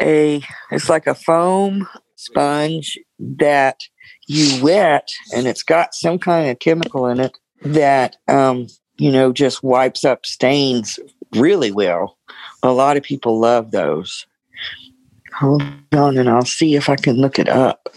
[0.00, 1.86] a it's like a foam
[2.16, 3.80] sponge that
[4.26, 9.32] you wet and it's got some kind of chemical in it that um you know
[9.32, 10.98] just wipes up stains
[11.34, 12.16] really well
[12.62, 14.26] a lot of people love those
[15.34, 15.62] hold
[15.92, 17.88] on and i'll see if i can look it up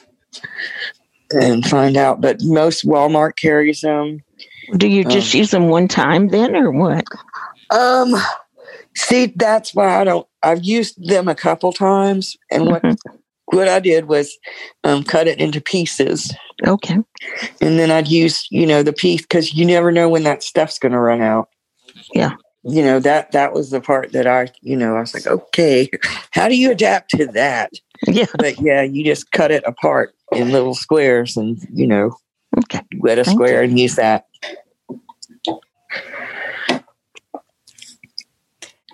[1.32, 4.22] and find out but most walmart carries them
[4.78, 7.06] Do you just use them one time then, or what?
[7.72, 8.16] Um,
[8.96, 10.28] see, that's why I don't.
[10.44, 12.84] I've used them a couple times, and what
[13.52, 14.38] what I did was
[14.84, 16.34] um, cut it into pieces,
[16.66, 16.98] Okay.
[17.62, 20.80] and then I'd use you know the piece because you never know when that stuff's
[20.80, 21.50] going to run out.
[22.14, 22.32] Yeah.
[22.64, 25.90] You know that that was the part that I you know I was like, okay,
[26.32, 27.72] how do you adapt to that?
[28.08, 28.26] Yeah.
[28.38, 32.16] But yeah, you just cut it apart in little squares, and you know,
[32.58, 32.82] Okay.
[32.98, 34.26] wet a Thank square and use that.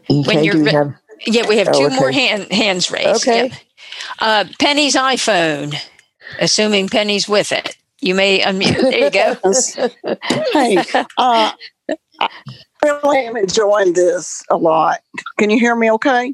[0.09, 0.93] Okay, you're have
[1.25, 2.27] yeah, we have Oh, two more okay.
[2.27, 3.27] hand, hands raised.
[3.27, 3.43] Okay.
[3.47, 3.51] Yep.
[4.19, 5.75] Uh, Penny's iPhone,
[6.39, 7.75] assuming Penny's with it.
[8.01, 8.81] You may unmute.
[8.81, 10.17] There you go.
[10.53, 10.77] hey,
[11.17, 11.51] uh,
[12.19, 12.29] I
[12.83, 14.99] really am enjoying this a lot.
[15.39, 16.33] Can you hear me okay?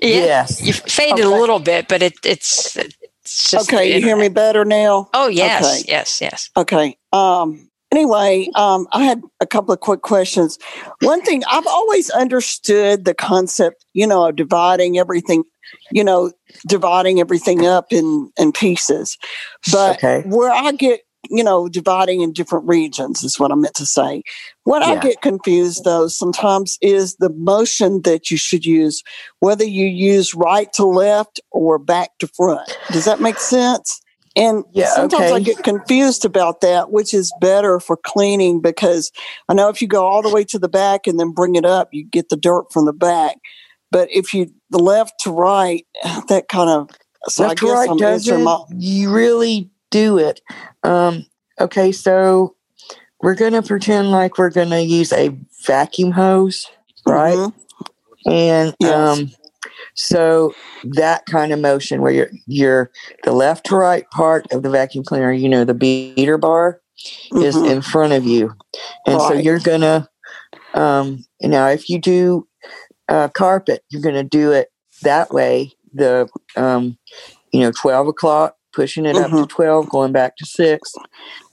[0.00, 0.62] Yeah, Yes.
[0.62, 4.64] you faded a little bit, but it, it's, it's just okay, you hear me better
[4.64, 5.08] now?
[5.12, 5.84] Oh yes, Okay.
[5.90, 6.50] yes, yes.
[6.56, 6.96] Okay.
[7.12, 10.58] Um, anyway, um, I had a couple of quick questions.
[11.02, 15.44] One thing I've always understood the concept, you know, of dividing everything,
[15.90, 16.32] you know,
[16.66, 19.16] dividing everything up in in pieces.
[19.70, 20.22] But Okay.
[20.26, 24.22] where I get, you know, dividing in different regions is what I meant to say.
[24.64, 29.02] What I get confused though sometimes is the motion that you should use,
[29.40, 32.68] whether you use right to left or back to front.
[32.90, 34.00] Does that make sense?
[34.34, 39.10] And Yeah, sometimes I get confused about that, which is better for cleaning because
[39.48, 41.66] I know if you go all the way to the back and then bring it
[41.66, 43.36] up, you get the dirt from the back.
[43.90, 45.86] But if you the left to right,
[46.28, 46.90] that kind of
[47.28, 50.40] so Left I to right I'm doesn't my you really do it.
[50.82, 51.24] Um,
[51.60, 52.56] okay, so
[53.20, 56.66] we're gonna pretend like we're gonna use a vacuum hose,
[57.06, 57.38] right?
[57.38, 57.52] Mhm.
[58.26, 59.18] And Yes.
[59.18, 59.30] um,
[59.94, 62.90] so that kind of motion where you're you're
[63.22, 66.80] the left to right part of the vacuum cleaner, you know, the beater bar
[67.36, 67.70] is Mhm.
[67.70, 68.52] in front of you,
[69.06, 70.08] and so you're gonna
[70.74, 72.48] um, now if you do
[73.12, 74.68] uh, carpet, you're gonna do it
[75.02, 75.72] that way.
[75.92, 76.96] The um,
[77.52, 80.92] you know, twelve o'clock, pushing it up to twelve, going back to six,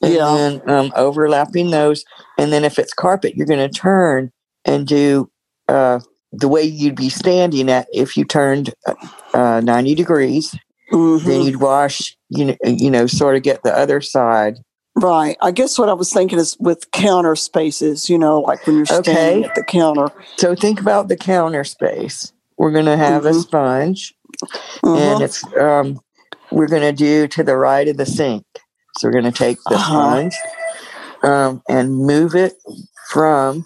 [0.01, 0.33] and Yeah.
[0.33, 2.05] then um, overlapping those.
[2.37, 4.31] And then if it's carpet, you're going to turn
[4.63, 5.29] and do
[5.67, 5.99] uh,
[6.31, 8.73] the way you'd be standing at if you turned
[9.33, 10.55] uh, ninety degrees.
[10.91, 11.45] Then Mhm.
[11.45, 14.57] you'd wash, you know, you know, sort of get the other side.
[15.01, 15.37] Right.
[15.41, 18.85] I guess what I was thinking is with counter spaces, you know, like when you're
[18.85, 19.43] standing Okay.
[19.43, 20.09] at the counter.
[20.37, 22.33] So think about the counter space.
[22.57, 23.41] We're going to have a Mhm.
[23.41, 24.13] sponge,
[24.83, 24.97] Mhm.
[24.97, 25.99] and it's um,
[26.51, 28.43] we're going to do to the right of the sink.
[28.97, 29.85] So we're going to take the Uh-huh.
[30.19, 30.35] sponge
[31.23, 32.53] um, and move it
[33.09, 33.65] from.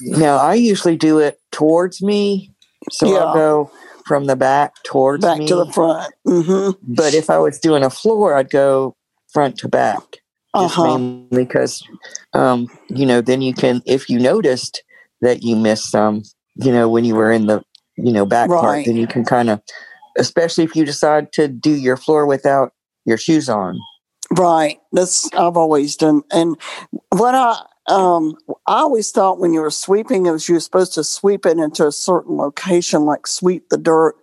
[0.00, 2.50] Now I usually do it towards me,
[2.90, 3.18] so Yeah.
[3.18, 3.70] I'll go
[4.06, 5.46] from the back towards back me.
[5.46, 6.12] to the front.
[6.26, 8.96] hmm But if I was doing a floor, I'd go
[9.32, 10.19] front to back.
[10.52, 10.98] Uh-huh.
[10.98, 11.82] mainly because,
[12.32, 14.82] um, you know, then you can, if you noticed
[15.20, 16.22] that you missed some,
[16.56, 17.62] you know, when you were in the,
[17.96, 19.62] you know, back part, then you can kind of,
[20.18, 22.72] especially if you decide to do your floor without
[23.04, 23.78] your shoes on.
[24.32, 24.78] Right.
[24.92, 26.22] That's I've always done.
[26.32, 26.56] And
[27.10, 30.94] what I um I always thought when you were sweeping it was you were supposed
[30.94, 34.16] to sweep it into a certain location, like sweep the dirt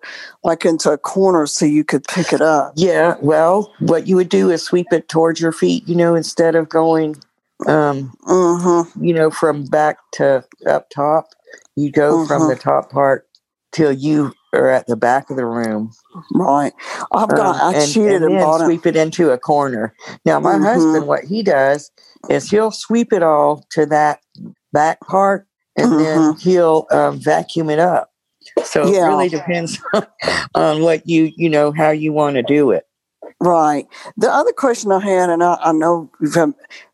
[0.44, 2.74] like into a corner so you could pick it up.
[2.76, 6.56] Yeah, well, what you would do is sweep it towards your feet, you know, instead
[6.56, 7.18] of going,
[7.68, 9.04] um, Mm-hmm.
[9.04, 11.30] you know, from back to up top.
[11.76, 12.50] You go from Mhm.
[12.50, 13.28] the top part
[13.72, 15.92] till you are at the back of the room.
[16.34, 16.74] Right.
[17.14, 19.94] I've got Um, I cheated and, then bought sweep it into a corner.
[20.26, 20.64] Now, my Mhm.
[20.64, 21.92] husband, what he does
[22.30, 24.20] is he'll sweep it all to that
[24.74, 25.48] back part,
[25.78, 28.12] and then he'll um, vacuum it up.
[28.64, 28.94] So Mm-hmm.
[28.94, 29.06] Yeah.
[29.06, 29.82] it really depends
[30.56, 32.86] on what you you know how you want to do it.
[33.40, 33.86] Right.
[34.18, 36.54] The other question I had, and I, I know you've had,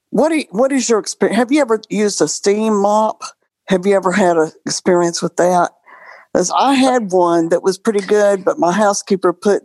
[0.10, 1.38] what do you, what is your experience?
[1.38, 3.22] Have you ever used a steam mop?
[3.70, 5.72] Have you ever had an experience with that?
[6.36, 9.64] As I had one that was pretty good, but my housekeeper put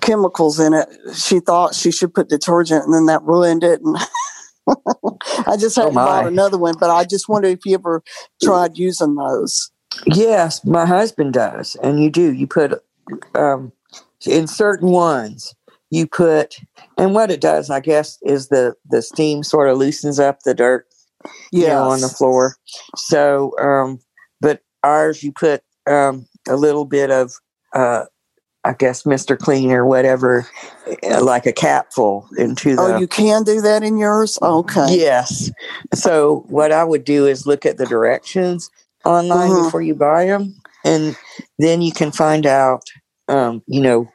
[0.00, 0.88] chemicals in it.
[1.14, 3.80] She thought she should put detergent, and then that ruined it.
[3.80, 3.96] And
[4.68, 8.02] I just Oh, had bought another one, but I just wonder if you ever
[8.42, 9.70] tried using those.
[10.06, 12.32] Yes, my husband does, and you do.
[12.32, 12.82] You put
[13.34, 13.72] um,
[14.26, 15.54] in certain ones.
[15.90, 16.56] You put,
[16.96, 20.54] and what it does, I guess, is the the steam sort of loosens up the
[20.54, 20.86] dirt,
[21.50, 22.56] you know, on the floor.
[22.96, 23.98] So, um,
[24.40, 27.32] but ours, you put um, a little bit of,
[27.74, 28.04] uh,
[28.64, 30.46] I guess, Mister Clean or whatever,
[31.10, 32.82] uh, like a capful into the.
[32.82, 34.38] Oh, you can do that in yours?
[34.42, 34.86] Okay.
[34.90, 35.50] Yes.
[35.94, 38.70] So what I would do is look at the directions
[39.04, 39.64] online Mhm.
[39.64, 40.54] before you buy them,
[40.84, 41.16] and
[41.58, 42.82] then you can find out,
[43.28, 44.08] um, you know,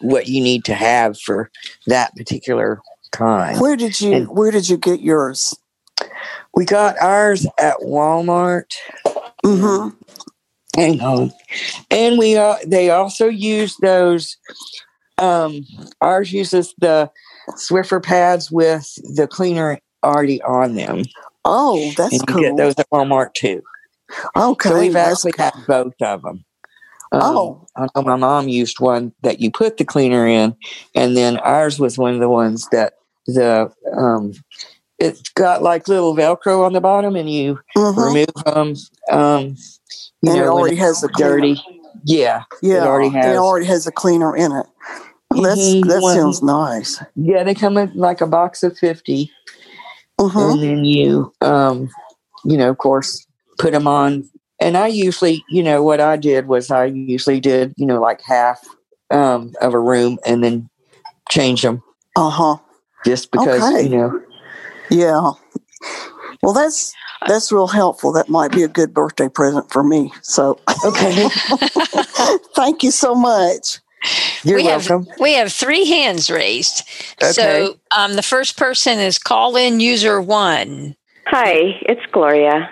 [0.00, 1.50] what you need to have for
[1.86, 2.80] that particular
[3.12, 3.60] kind.
[3.60, 5.54] Where did you And- Where did you get yours?
[6.54, 8.72] We got ours at Walmart.
[9.44, 9.88] Mm-hmm.
[10.76, 11.32] Hang on,
[11.90, 14.36] and we uh, they also use those.
[15.18, 15.66] Um,
[16.00, 17.10] ours uses the
[17.50, 21.02] Swiffer pads with the cleaner already on them.
[21.44, 22.42] Oh, that's and you cool.
[22.42, 23.62] get those at Walmart too.
[24.36, 25.50] Okay, So we've actually cool.
[25.50, 26.44] got both of them.
[27.12, 27.66] Um, Oh.
[27.76, 30.54] I know my mom used one that you put the cleaner in,
[30.94, 32.94] and then ours was one of the ones that
[33.26, 34.32] the um,
[35.00, 37.96] it's got like little Velcro on the bottom, and you Mhm.
[37.96, 38.74] remove them.
[39.10, 39.56] Um,
[40.22, 41.16] you And it know, when already has cleaner.
[41.16, 41.62] dirty.
[42.04, 43.34] Yeah, Yeah, it already has.
[43.34, 44.66] It already has a cleaner in it.
[45.30, 47.02] Well, that's Mhm, that sounds nice.
[47.16, 49.30] Yeah, they come in like a box of 50
[50.20, 50.52] Mhm.
[50.52, 51.88] and then you, um,
[52.44, 53.26] you know, of course,
[53.58, 54.28] put them on.
[54.60, 58.20] And I usually, you know, what I did was I usually did, you know, like
[58.22, 58.60] half
[59.10, 60.68] um, of a room and then
[61.30, 61.82] change them
[62.16, 62.56] Uh huh.
[63.04, 63.82] just because, Okay.
[63.84, 64.20] you know.
[64.90, 65.32] Yeah.
[66.42, 66.94] Well, that's
[67.26, 68.12] that's real helpful.
[68.12, 70.12] That might be a good birthday present for me.
[70.22, 71.28] So, okay.
[72.54, 73.78] Thank you so much.
[74.42, 75.04] You're we welcome.
[75.04, 76.82] Have, we have three hands raised.
[77.22, 77.32] Okay.
[77.32, 80.96] So um, the first person is call in user one.
[81.26, 82.70] Hi, it's Gloria.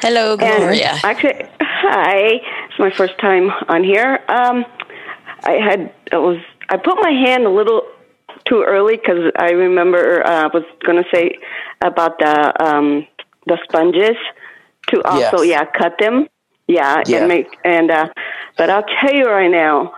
[0.00, 0.98] Hello, And Gloria.
[1.02, 2.40] actually, hi.
[2.68, 4.20] It's my first time on here.
[4.28, 4.64] Um,
[5.42, 6.38] I had it was
[6.68, 7.82] I put my hand a little
[8.46, 11.38] too early because I remember uh, I was going to say
[11.82, 13.06] about the um,
[13.46, 14.16] the sponges
[14.88, 15.64] to also Yes.
[15.64, 16.26] yeah cut them
[16.66, 17.18] yeah, Yeah.
[17.18, 18.08] and make and uh,
[18.56, 19.94] but I'll tell you right now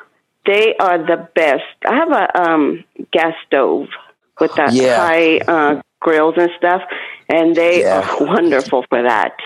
[0.46, 1.62] they are the best.
[1.86, 3.88] I have a um, gas stove
[4.40, 4.96] with that Yeah.
[4.96, 6.82] high uh, grills and stuff,
[7.28, 8.00] and they Yeah.
[8.00, 9.36] are wonderful for that.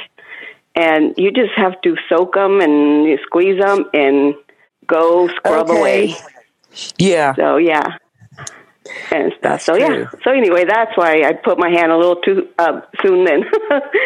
[0.74, 4.34] And you just have to soak them and you squeeze them and
[4.86, 5.78] go scrub Okay.
[5.78, 6.16] away.
[6.98, 7.34] Yeah.
[7.34, 7.96] So yeah,
[9.10, 9.42] and stuff.
[9.42, 10.08] That's so yeah.
[10.24, 13.24] So anyway, that's why I put my hand a little too uh, soon.
[13.24, 13.44] Then.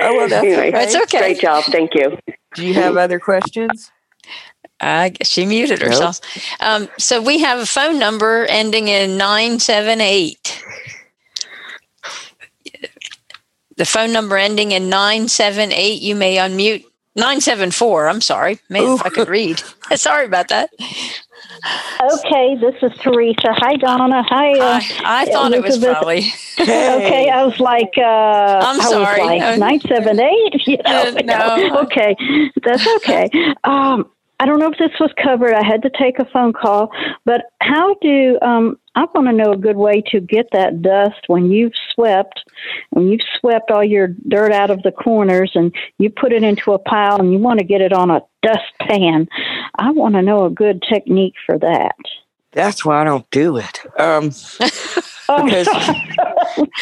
[0.03, 0.85] Oh, well, that's anyway, okay.
[0.85, 1.19] It's okay.
[1.19, 1.65] Great job.
[1.65, 2.17] Thank you.
[2.55, 3.93] Do you have other questions?
[4.81, 5.89] I guess she muted Nope.
[5.89, 6.21] herself.
[6.61, 10.65] Um, so we have a phone number ending in 978.
[13.77, 16.85] The phone number ending in 978, you may unmute.
[17.17, 18.59] 974, I'm sorry.
[18.69, 19.59] Man, if I could read.
[19.97, 20.71] Sorry about that.
[22.03, 23.53] Okay, this is Teresa.
[23.53, 24.23] Hi, Donna.
[24.29, 24.53] Hi.
[24.53, 25.97] Uh, I thought it was Elizabeth.
[25.97, 26.33] probably.
[26.61, 29.21] Okay, I was like, uh, I'm I sorry.
[29.21, 30.55] was like Uh, nine seven eight.
[30.67, 31.79] You know, no.
[31.83, 32.17] okay,
[32.65, 33.29] that's okay.
[33.65, 35.53] Um, I don't know if this was covered.
[35.53, 36.91] I had to take a phone call,
[37.27, 41.21] but how do um, I want to know a good way to get that dust
[41.27, 42.43] when you've swept,
[42.91, 46.73] when you've swept all your dirt out of the corners and you put it into
[46.73, 49.29] a pile and you want to get it on a dust pan.
[49.79, 51.97] I want to know a good technique for that.
[52.53, 53.81] That's why I don't do it.
[53.99, 54.33] Um,
[55.37, 55.69] Because,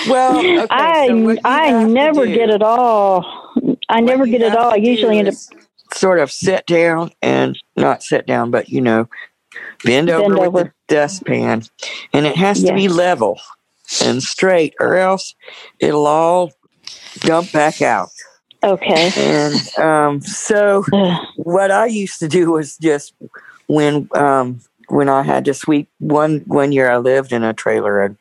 [0.08, 3.52] well, okay, I so I never get it all.
[3.90, 4.72] I never get it all.
[4.72, 5.34] I usually end up
[5.92, 9.08] sort of sit down and not sit down, but you know,
[9.84, 10.64] bend, over, Bend with over.
[10.88, 11.64] the dustpan,
[12.14, 13.38] and it has to be level
[14.02, 15.34] and straight, or else
[15.78, 16.52] it'll all
[17.20, 18.08] dump back out.
[18.62, 19.10] Okay.
[19.16, 20.84] And um, so,
[21.36, 23.14] what I used to do was just
[23.66, 28.02] when um, when I had to sweep one one year, I lived in a trailer
[28.02, 28.16] and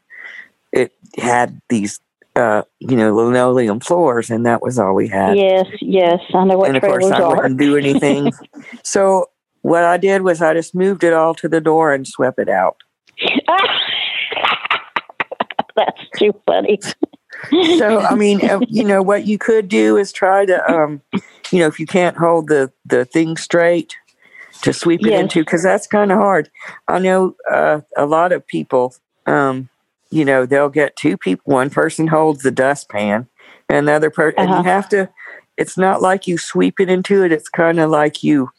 [0.71, 1.99] it had these
[2.35, 6.19] uh, you know linoleum floors, and that was all we had Yes, yes.
[6.33, 7.35] I know what and of course I are.
[7.35, 8.31] wouldn't do anything.
[8.83, 9.29] so
[9.61, 12.49] what I did was I just moved it all to the door and swept it
[12.49, 12.77] out.
[15.75, 16.79] That's too funny.
[17.77, 21.01] So I mean, you know, what you could do is try to, um,
[21.51, 23.95] you know, if you can't hold the the thing straight,
[24.63, 25.21] to sweep it Yes.
[25.21, 26.49] into because that's kind of hard.
[26.87, 28.95] I know uh, a lot of people.
[29.25, 29.69] Um,
[30.09, 31.53] you know, they'll get two people.
[31.53, 33.27] One person holds the dustpan,
[33.69, 34.39] and the other person.
[34.39, 34.61] And Uh-huh.
[34.63, 35.09] you have to.
[35.57, 37.31] It's not like you sweep it into it.
[37.31, 38.49] It's kind of like you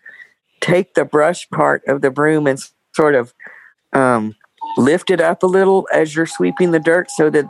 [0.61, 2.59] take the brush part of the broom and
[2.95, 3.33] sort of
[3.93, 4.35] um,
[4.77, 7.47] lift it up a little as you're sweeping the dirt, so that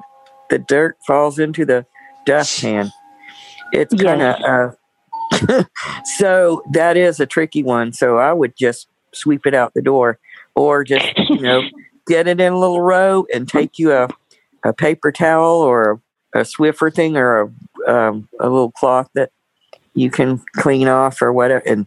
[0.50, 1.84] the dirt falls into the
[2.26, 2.90] dustpan.
[3.72, 4.74] It's kind of.
[5.52, 5.62] Uh,
[6.18, 7.92] so that is a tricky one.
[7.92, 10.18] So I would just sweep it out the door,
[10.54, 11.62] or just you know
[12.06, 14.08] get it in a little row and take you a
[14.64, 16.00] a paper towel or
[16.34, 17.42] a, a Swiffer thing or
[17.86, 19.30] a um, a little cloth that
[19.94, 21.86] you can clean off or whatever, and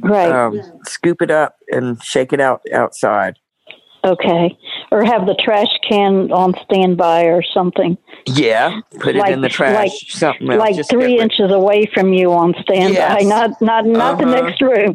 [0.00, 0.30] Right.
[0.30, 3.36] um, scoop it up and shake it out outside.
[4.08, 4.56] Okay.
[4.90, 7.96] Or have the trash can on standby or something.
[8.26, 9.74] Yeah, put it in the trash.
[9.74, 13.24] Like, something like three inches away from you on standby, Yes.
[13.28, 14.42] not not not the Uh-huh.
[14.42, 14.94] next room.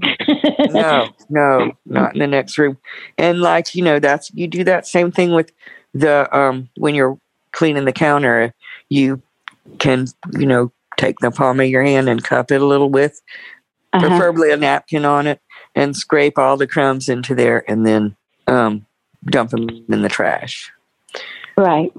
[0.70, 2.78] no, no, not in the next room.
[3.18, 5.52] And like you know, that's you do that same thing with
[5.94, 7.18] the um when you're
[7.52, 8.54] cleaning the counter.
[8.90, 9.22] You
[9.80, 10.08] can
[10.38, 13.22] you know take the palm of your hand and cup it a little with
[13.94, 14.08] Uh-huh.
[14.08, 15.40] preferably a napkin on it,
[15.76, 18.16] and scrape all the crumbs into there, and then
[18.48, 18.86] um
[19.26, 20.72] dump them in the trash.
[21.58, 21.92] Right.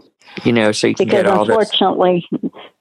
[0.43, 1.57] You know, so you can Because get all this.
[1.57, 2.27] unfortunately,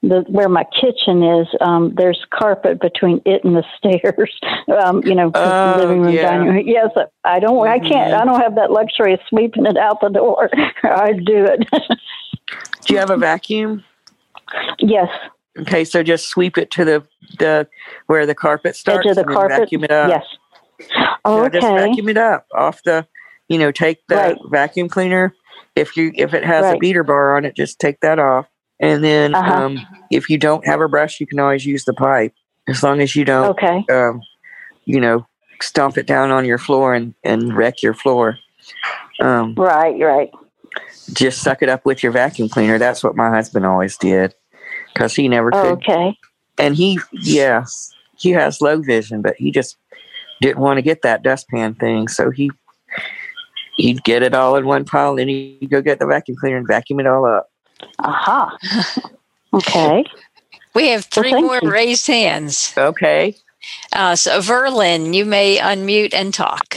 [0.02, 4.30] the where my kitchen is, um, there's carpet between it and the stairs.
[4.84, 6.30] Um, you know, Oh, the living room, yeah.
[6.30, 6.62] dining room.
[6.66, 6.88] Yes,
[7.22, 7.66] I don't.
[7.68, 8.12] I can't.
[8.14, 10.50] I don't have that luxury of sweeping it out the door.
[10.82, 11.64] I do it.
[12.86, 13.84] Do you have a vacuum?
[14.80, 15.08] yes.
[15.60, 17.06] Okay, so just sweep it to the
[17.38, 17.68] the
[18.06, 19.06] where the carpet starts.
[19.06, 19.60] Edge of the carpet.
[19.60, 20.08] Vacuum it up.
[20.10, 20.24] Yes.
[20.80, 21.60] Just Okay.
[21.60, 23.06] vacuum it up off the.
[23.48, 24.38] You know, take the Right.
[24.50, 25.34] vacuum cleaner.
[25.76, 28.46] If you if it has a beater bar on it, just take that off.
[28.80, 29.52] And then, Uh-huh.
[29.52, 32.32] um, if you don't have a brush, you can always use the pipe.
[32.68, 33.84] As long as you don't, Okay.
[33.90, 34.20] um,
[34.84, 35.26] you know,
[35.60, 38.38] stomp it down on your floor and and wreck your floor.
[39.20, 39.98] Um, Right.
[40.00, 40.30] Right.
[41.12, 42.78] just suck it up with your vacuum cleaner.
[42.78, 44.34] That's what my husband always did
[44.92, 45.78] because he never could.
[45.78, 46.16] Okay.
[46.58, 47.64] And he, yeah,
[48.16, 49.76] he has low vision, but he just
[50.40, 52.08] didn't want to get that dustpan thing.
[52.08, 52.50] So he
[53.76, 56.56] he'd get it all in one pile, and then he'd go get the vacuum cleaner
[56.56, 57.50] and vacuum it all up.
[58.00, 58.56] Aha.
[59.54, 60.04] Okay.
[60.74, 61.70] We have three thank more you.
[61.70, 62.74] raised hands.
[62.76, 63.36] Okay.
[63.92, 66.76] Uh, so, Verlin, you may unmute and talk.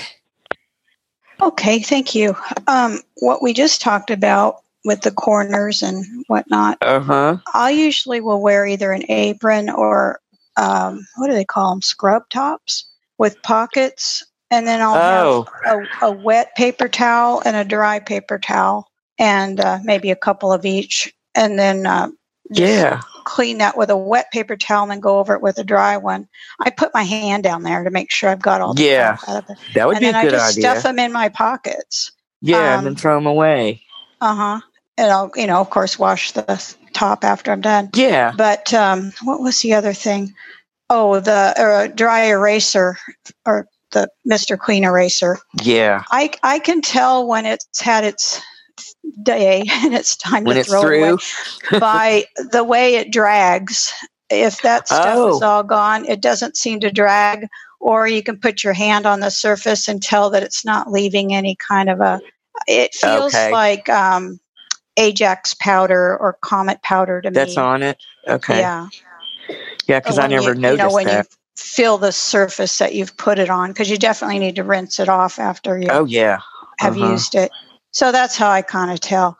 [1.41, 2.35] Okay, thank you.
[2.67, 7.37] Um, what we just talked about with the corners and whatnot, Uh huh.
[7.53, 10.19] I usually will wear either an apron or
[10.57, 11.81] um, what do they call them?
[11.81, 12.87] Scrub tops
[13.17, 15.47] with pockets, and then I'll Oh.
[15.65, 20.15] have a, a wet paper towel and a dry paper towel, and uh, maybe a
[20.15, 22.09] couple of each, and then uh,
[22.49, 23.01] Yeah.
[23.25, 25.97] clean that with a wet paper towel and then go over it with a dry
[25.97, 26.27] one.
[26.59, 29.17] I put my hand down there to make sure I've got all the Yeah.
[29.27, 29.57] out of it.
[29.75, 30.71] That would and be a then good I just idea.
[30.71, 32.11] stuff them in my pockets.
[32.41, 33.81] yeah, um, and then throw them away.
[34.21, 34.61] Uh huh.
[34.97, 37.89] And I'll, you know, of course, wash the top after I'm done.
[37.93, 38.33] Yeah.
[38.35, 40.33] But um, what was the other thing?
[40.89, 42.97] Oh, the uh, dry eraser
[43.45, 43.67] or
[43.97, 44.57] the Mr.
[44.57, 45.39] Clean eraser.
[45.63, 46.03] Yeah.
[46.11, 48.41] I I can tell when it's had its
[49.23, 51.17] day and it's time When to it's throw it away
[51.79, 53.93] by the way it drags.
[54.29, 55.45] If that stuff is Oh.
[55.45, 57.47] all gone, it doesn't seem to drag.
[57.79, 61.33] Or you can put your hand on the surface and tell that it's not leaving
[61.33, 62.19] any kind of a.
[62.67, 63.51] It feels Okay.
[63.51, 64.39] like um,
[64.97, 67.55] Ajax powder or Comet powder to That's me.
[67.55, 67.97] That's on it.
[68.27, 68.59] Okay.
[68.59, 68.87] Yeah.
[69.87, 71.27] Yeah, because I never you, noticed you know, that.
[71.57, 75.09] Feel the surface that you've put it on, because you definitely need to rinse it
[75.09, 76.39] off after you oh yeah.
[76.79, 77.11] have Uh-huh.
[77.11, 77.51] used it.
[77.91, 79.37] So that's how I kind of tell.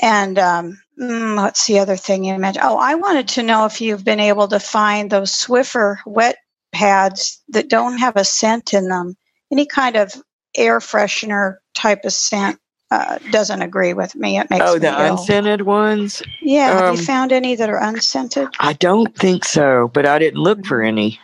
[0.00, 2.64] And um, mm, what's the other thing you mentioned?
[2.66, 6.36] Oh, I wanted to know if you've been able to find those Swiffer wet
[6.72, 9.16] pads that don't have a scent in them,
[9.50, 10.14] any kind of
[10.56, 12.58] air freshener type of scent
[12.90, 14.38] uh, doesn't agree with me.
[14.38, 15.12] It makes oh, me the ill.
[15.12, 16.22] unscented ones.
[16.42, 18.48] Yeah, have Um, you found any that are unscented?
[18.60, 21.18] I don't think so, but I didn't look for any.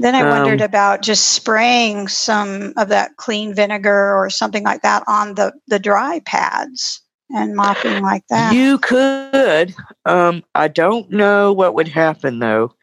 [0.00, 4.82] Then I wondered Um, about just spraying some of that clean vinegar or something like
[4.82, 7.00] that on the the dry pads
[7.30, 8.54] and mopping like that.
[8.54, 9.74] You could.
[10.04, 12.74] Um, I don't know what would happen though,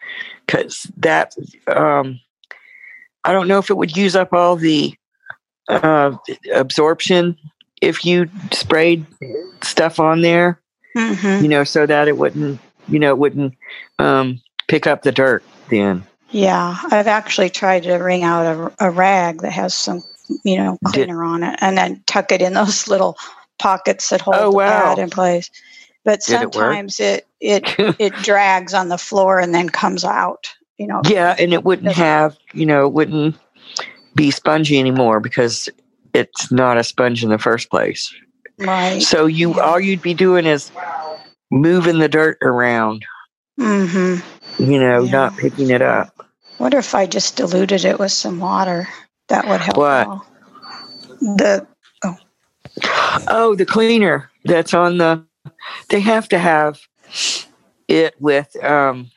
[0.45, 1.35] because that
[1.67, 2.19] um,
[3.23, 4.95] I don't know if it would use up all the
[5.67, 6.15] uh,
[6.53, 7.37] absorption
[7.81, 9.05] if you sprayed
[9.61, 10.59] stuff on there.
[10.97, 11.43] Mhm.
[11.43, 13.53] You know, so that it wouldn't, you know, it wouldn't
[13.99, 15.43] um, pick up the dirt.
[15.69, 18.45] Then Yeah, I've actually tried to wring out
[18.79, 20.03] a, a rag that has some,
[20.43, 23.17] you know, Did- cleaner on it, and then tuck it in those little
[23.57, 25.49] pockets that hold Oh, the pad in place.
[26.05, 27.63] But Did it sometimes it it
[27.99, 30.49] it drags on the floor and then comes out.
[30.77, 31.01] You know.
[31.05, 33.35] yeah, and it wouldn't have, you know, it wouldn't
[34.15, 35.67] be spongy anymore because
[36.13, 38.13] it's not a sponge in the first place.
[38.57, 39.01] Right.
[39.01, 40.71] So you all you'd be doing is
[41.51, 43.03] moving the dirt around,
[43.59, 44.63] Mm-hmm.
[44.71, 46.18] you know, not picking it up.
[46.59, 48.87] What if I just diluted it with some water?
[49.29, 49.77] That would help.
[49.77, 50.07] What?
[50.07, 50.25] all.
[51.21, 51.65] The
[52.03, 52.17] Oh,
[53.27, 55.23] Oh, the cleaner that's on the
[55.89, 56.81] they have to have
[57.87, 59.09] it with um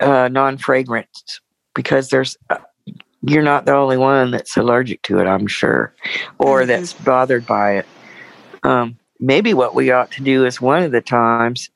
[0.00, 1.40] uh non-fragrance
[1.74, 2.58] because there's uh,
[3.22, 5.94] you're not the only one that's allergic to it, I'm sure,
[6.38, 7.86] or that's bothered by it.
[8.62, 11.70] Um maybe what we ought to do is one of the times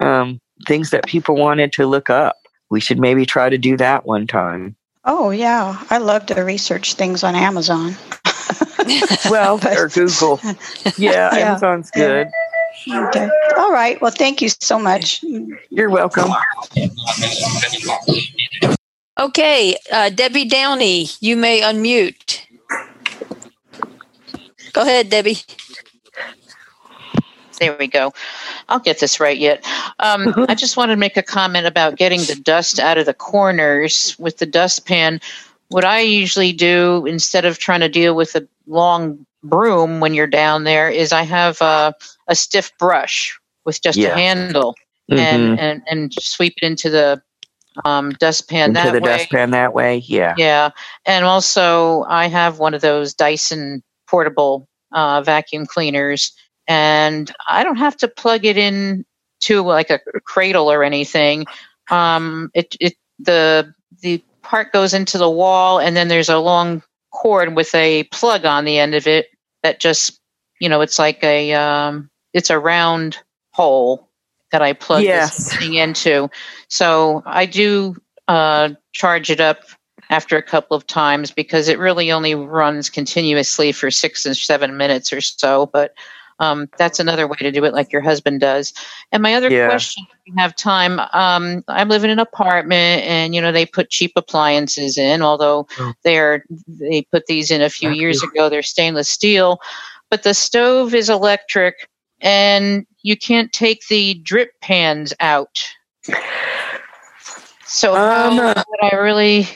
[0.00, 2.36] um things that people wanted to look up.
[2.72, 4.76] We should maybe try to do that one time.
[5.04, 7.94] oh yeah, I love to research things on Amazon.
[9.30, 10.40] well, or Google.
[10.96, 11.50] Yeah, Yeah.
[11.50, 12.28] Amazon's good.
[12.88, 13.28] Okay.
[13.58, 14.00] All right.
[14.00, 15.22] Well, thank you so much.
[15.68, 16.30] You're welcome.
[19.20, 22.40] Okay, uh, Debbie Downey, you may unmute.
[24.72, 25.36] Go ahead, Debbie.
[27.58, 28.12] There we go.
[28.68, 29.64] I'll get this right yet.
[29.98, 33.14] Um, I just wanted to make a comment about getting the dust out of the
[33.14, 35.20] corners with the dustpan.
[35.68, 40.26] What I usually do instead of trying to deal with a long broom when you're
[40.26, 41.94] down there is I have a,
[42.28, 44.08] a stiff brush with just Yeah.
[44.10, 44.74] a handle
[45.10, 45.18] Mhm.
[45.18, 47.20] and, and and sweep it into the
[47.84, 49.16] um, dustpan Into that the way.
[49.18, 49.96] dustpan that way.
[50.06, 50.34] Yeah.
[50.36, 50.70] Yeah,
[51.06, 56.32] and also I have one of those Dyson portable uh, vacuum cleaners,
[56.68, 59.04] and I don't have to plug it in
[59.40, 61.46] to like a cradle or anything.
[61.90, 66.82] Um, it it the the part goes into the wall, and then there's a long
[67.12, 69.26] cord with a plug on the end of it
[69.62, 70.20] that just
[70.60, 73.18] you know it's like a um, it's a round
[73.52, 74.08] hole
[74.52, 75.36] that I plug Yes.
[75.36, 76.28] this thing into.
[76.68, 77.96] So I do
[78.28, 79.60] uh, charge it up
[80.10, 84.76] after a couple of times because it really only runs continuously for six and seven
[84.76, 85.66] minutes or so.
[85.72, 85.94] But
[86.42, 88.72] um, that's another way to do it, like your husband does.
[89.12, 89.68] And my other Yeah.
[89.68, 93.64] question, if you have time, um, I live in an apartment, and you know they
[93.64, 95.92] put cheap appliances in, although Oh.
[96.02, 98.48] they're they put these in a few years ago.
[98.48, 99.60] They're stainless steel,
[100.10, 101.88] but the stove is electric,
[102.20, 105.62] and you can't take the drip pans out.
[107.66, 109.48] So Um, how would I really?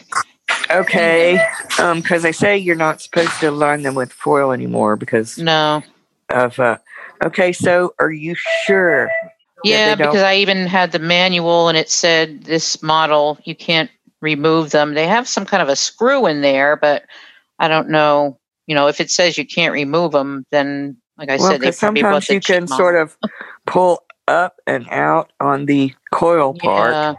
[0.71, 1.39] Okay.
[1.79, 5.83] Um, because they say you're not supposed to line them with foil anymore because no
[6.31, 6.79] of uh.
[7.25, 8.35] Okay, so are you
[8.67, 9.11] sure?
[9.65, 14.71] Yeah, because I even had the manual and it said this model you can't remove
[14.71, 14.95] them.
[14.95, 17.05] They have some kind of a screw in there, but
[17.59, 18.39] I don't know.
[18.67, 21.67] You know, if it says you can't remove them, then like I well, said, they
[21.69, 23.17] 'cause probably bought sometimes you can sort of
[23.67, 26.93] pull up and out on the coil part.
[26.93, 27.15] Yeah.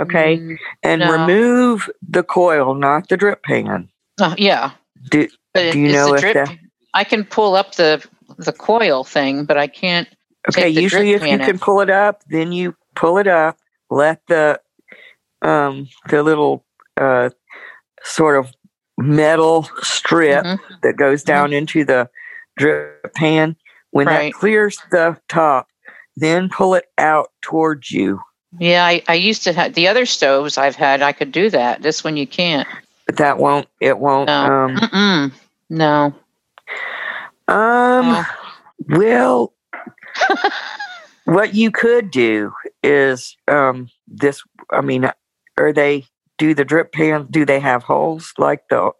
[0.00, 1.12] Okay, and no.
[1.12, 3.88] remove the coil, not the drip pan.
[4.20, 4.72] Uh, yeah,
[5.10, 6.34] Do Do you know if drip.
[6.34, 6.56] that?
[6.94, 8.04] I can pull up the
[8.36, 10.08] the coil thing, but I can't.
[10.48, 13.58] Okay, usually if you can pull it up, then you pull it up,
[13.90, 14.60] let the
[15.42, 16.64] um the little
[16.96, 17.30] uh
[18.02, 18.52] sort of
[18.96, 20.58] metal strip Mhm.
[20.82, 22.08] that goes down into the
[22.56, 23.56] drip pan.
[23.90, 24.32] When Right.
[24.32, 25.68] that clears the top,
[26.16, 28.20] then pull it out towards you.
[28.58, 31.02] Yeah, I, I used to have the other stoves I've had.
[31.02, 31.82] I could do that.
[31.82, 32.66] This one you can't.
[33.06, 34.76] But that won't it won't No.
[34.92, 35.32] um
[35.70, 36.14] No.
[37.48, 38.24] Um
[38.88, 39.54] well
[41.24, 45.10] what you could do is um this I mean
[45.56, 46.04] are they
[46.38, 48.90] do the drip pans do they have holes like the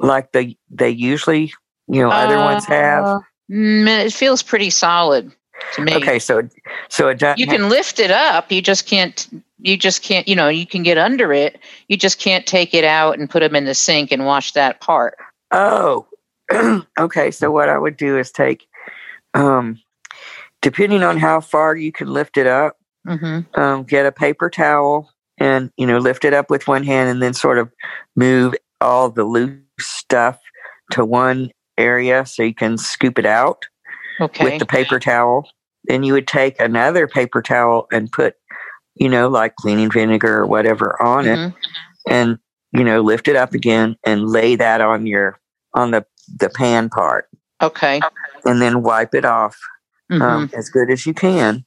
[0.00, 1.52] like the they usually
[1.88, 3.18] you know other ones have Uh,
[3.50, 5.32] mm, it feels pretty solid
[5.74, 5.94] to me.
[5.94, 6.48] okay so
[6.88, 8.52] so it doesn't You can lift it up.
[8.52, 9.42] You just can't.
[9.58, 10.28] You just can't.
[10.28, 11.58] You know, you can get under it.
[11.88, 14.80] You just can't take it out and put them in the sink and wash that
[14.80, 15.16] part.
[15.52, 16.06] oh
[16.98, 18.66] okay so what i would do is take
[19.34, 19.78] um,
[20.62, 22.76] depending on how far you can lift it up,
[23.06, 23.60] Mm-hmm.
[23.60, 27.22] um, get a paper towel and you know lift it up with one hand and
[27.22, 27.70] then sort of
[28.16, 30.40] move all the loose stuff
[30.90, 33.64] to one area so you can scoop it out
[34.20, 34.42] Okay.
[34.44, 35.48] with the paper towel.
[35.84, 38.34] Then you would take another paper towel and put,
[38.96, 41.54] you know, like cleaning vinegar or whatever on it, Mhm.
[42.08, 42.38] and
[42.72, 45.38] you know, lift it up again and lay that on your
[45.74, 46.04] on the
[46.38, 47.28] the pan part,
[47.62, 48.00] Okay.
[48.44, 49.56] and then wipe it off
[50.10, 50.22] Mhm.
[50.22, 51.64] um, as good as you can.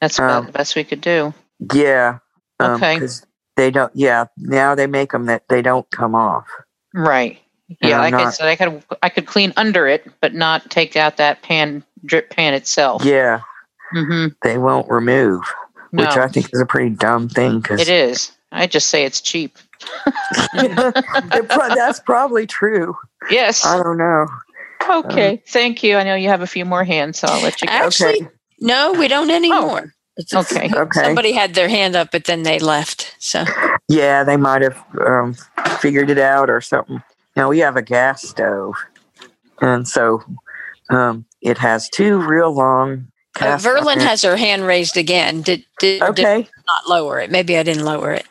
[0.00, 1.34] That's about um, the best we could do.
[1.74, 2.18] Yeah.
[2.58, 2.98] Um, Okay.
[2.98, 3.26] 'cause
[3.56, 3.94] they don't.
[3.94, 4.26] Yeah.
[4.38, 6.46] Now they make them that they don't come off.
[6.94, 7.38] Right.
[7.82, 11.18] Yeah, like I said, I could I could clean under it, but not take out
[11.18, 13.04] that pan drip pan itself.
[13.04, 13.40] Yeah.
[13.92, 15.42] hmm They won't remove,
[15.92, 17.60] No, which I think is a pretty dumb thing.
[17.60, 18.32] Because it is.
[18.52, 19.56] I just say it's cheap.
[20.54, 22.96] that's probably true.
[23.30, 23.64] Yes.
[23.66, 24.26] I don't know.
[24.88, 25.42] Okay.
[25.48, 25.96] Thank you.
[25.96, 27.74] I know you have a few more hands, so I'll let you go.
[27.74, 28.28] Actually,
[28.60, 29.92] no, we don't anymore.
[30.34, 30.70] Okay.
[30.74, 31.02] Okay.
[31.04, 33.14] Somebody had their hand up, but then they left.
[33.18, 33.44] So
[33.88, 35.34] Yeah, they might have um,
[35.78, 37.02] figured it out or something.
[37.36, 38.74] Now we have a gas stove,
[39.60, 40.22] and so
[40.90, 43.06] um, it has two real long.
[43.40, 45.42] uh, Verlin iron- has her hand raised again.
[45.42, 46.42] Did did, Okay.
[46.42, 47.30] did not lower it?
[47.30, 48.26] Maybe I didn't lower it.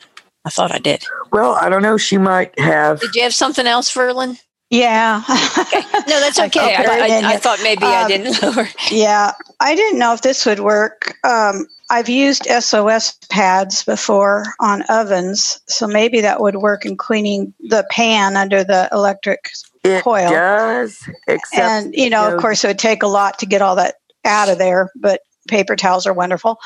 [0.46, 1.06] I thought I did.
[1.32, 1.98] Well, I don't know.
[1.98, 3.00] She might have.
[3.00, 4.40] Did you have something else, Verlin?
[4.70, 5.24] Yeah.
[5.28, 6.59] No, that's okay.
[6.59, 8.67] Okay, I, I, I thought maybe I Um, didn't lower.
[8.91, 11.15] Yeah, I didn't know if this would work.
[11.24, 17.53] Um, I've used SOS pads before on ovens, so maybe that would work in cleaning
[17.61, 19.49] the pan under the electric
[19.84, 20.30] It coil.
[20.30, 23.63] does, except and you know, you of course, it would take a lot to get
[23.63, 26.59] all that out of there, but paper towels are wonderful.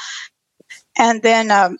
[0.97, 1.77] And then um,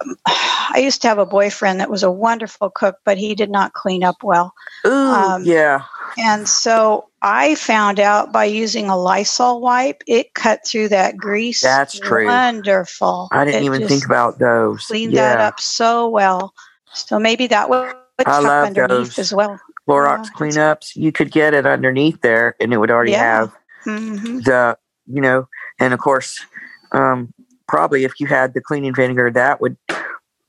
[0.00, 3.50] um, I used to have a boyfriend that was a wonderful cook, but he did
[3.50, 4.54] not clean up well.
[4.86, 5.82] Ooh, Um, yeah.
[6.18, 11.60] And so I found out by using a Lysol wipe, it cut through that grease.
[11.60, 12.26] That's true.
[12.26, 13.28] Wonderful.
[13.32, 14.86] I didn't It even think about those.
[14.86, 15.36] Cleaned yeah.
[15.36, 16.52] that up so well.
[16.92, 17.94] So maybe that would
[18.26, 19.18] I love underneath those.
[19.18, 19.58] as well.
[19.88, 20.94] Clorox cleanups.
[20.96, 23.18] You could get it underneath there, and it would already Yeah.
[23.22, 23.52] have
[23.84, 25.48] hmm the, you know,
[25.80, 26.44] and of course,
[26.92, 27.32] um,
[27.72, 29.78] probably if you had the cleaning vinegar, that would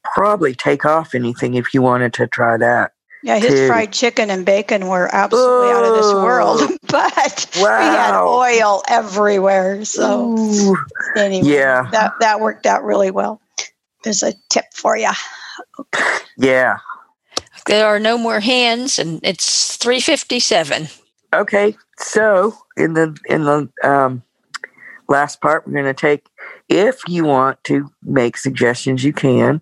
[0.04, 2.92] probably take off anything if you wanted to try that.
[3.24, 3.68] Yeah, his too.
[3.68, 6.60] fried chicken and bacon were absolutely out of this world,
[6.90, 9.86] but we had oil everywhere.
[9.86, 10.76] So Ooh.
[11.16, 11.88] anyway, Yeah.
[11.94, 13.40] that that worked out really well.
[14.04, 15.12] There's a tip for you.
[16.38, 16.80] Yeah.
[17.68, 20.90] There are no more hands, and it's three fifty-seven.
[21.34, 21.78] Okay.
[21.98, 24.24] So in the in the um,
[25.08, 26.26] last part, we're going to take.
[26.74, 29.62] If you want to make suggestions, you can.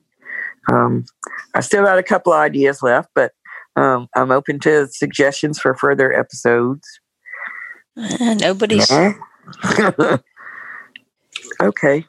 [0.72, 1.04] Um,
[1.54, 3.34] I still got a couple of ideas left, but
[3.76, 6.88] um, I'm open to suggestions for further episodes.
[7.98, 8.90] Uh, nobody's.
[8.90, 9.14] Yeah.
[11.62, 12.06] okay.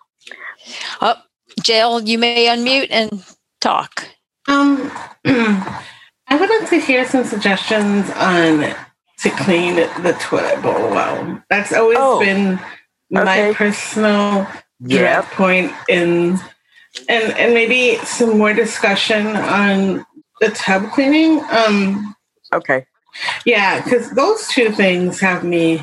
[1.01, 1.17] Oh,
[1.65, 3.25] Jill, you may unmute and
[3.61, 4.07] talk.
[4.47, 4.89] Um,
[5.25, 8.61] I would like to hear some suggestions on
[9.19, 11.43] to clean the toilet bowl well.
[11.51, 12.61] That's always Oh, been
[13.11, 13.55] my okay.
[13.55, 14.47] personal
[14.85, 14.99] Yeah.
[14.99, 16.39] direct point in,
[17.09, 20.05] and and maybe some more discussion on
[20.41, 21.41] the tub cleaning.
[21.51, 22.15] Um,
[22.55, 22.87] Okay.
[23.47, 25.83] yeah, because those two things have me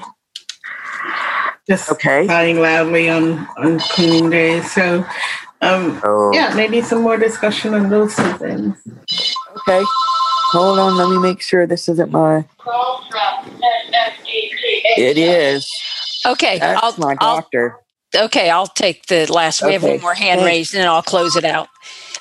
[1.70, 2.28] just Okay.
[2.28, 4.72] sighing loudly on on cleaning days.
[4.72, 5.06] So,
[5.62, 6.32] um, Oh.
[6.34, 8.76] yeah, maybe some more discussion on those two things.
[9.58, 9.84] Okay.
[10.52, 10.98] Hold on.
[10.98, 12.46] Let me make sure this isn't my.
[14.98, 15.70] It is.
[16.26, 17.78] Okay, That's I'll, my I'll doctor.
[18.16, 18.50] Okay.
[18.50, 19.62] I'll take the last.
[19.64, 20.46] We have Okay, one more hand thanks.
[20.52, 21.68] raised, and then I'll close it out.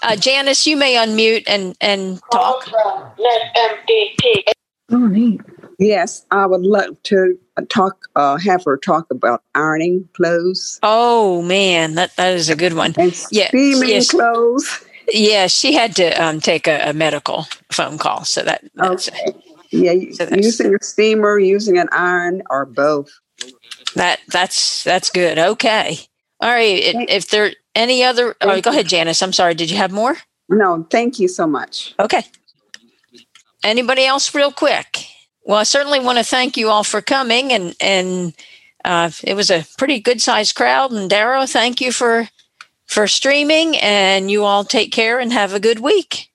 [0.03, 2.69] Uh, Janice, you may unmute and and talk.
[4.91, 5.41] Oh, neat.
[5.79, 11.95] Yes, I would love to talk, uh, have her talk about ironing clothes Oh man,
[11.95, 12.95] that that is a good one.
[12.99, 14.11] and Yeah, steaming yes.
[14.11, 14.85] clothes.
[15.13, 19.33] Yeah, she had to um, take a, a medical phone call, so that that's, Okay.
[19.71, 23.11] Yeah, So that's- using a steamer, using an iron, or both.
[23.95, 25.39] That that's that's good.
[25.39, 25.99] Okay,
[26.41, 26.79] all right.
[27.09, 29.23] If, there any other, oh, go ahead, Janice.
[29.23, 29.55] I'm sorry.
[29.55, 30.17] Did you have more?
[30.49, 31.95] No, thank you so much.
[31.99, 32.23] Okay.
[33.65, 35.05] Anybody else, real quick?
[35.45, 38.35] Well, I certainly want to thank you all for coming, and and
[38.85, 40.93] uh, it was a pretty good sized crowd.
[40.93, 42.29] And Darrow, thank you for
[42.87, 46.28] for streaming, and you all take care and have a good week.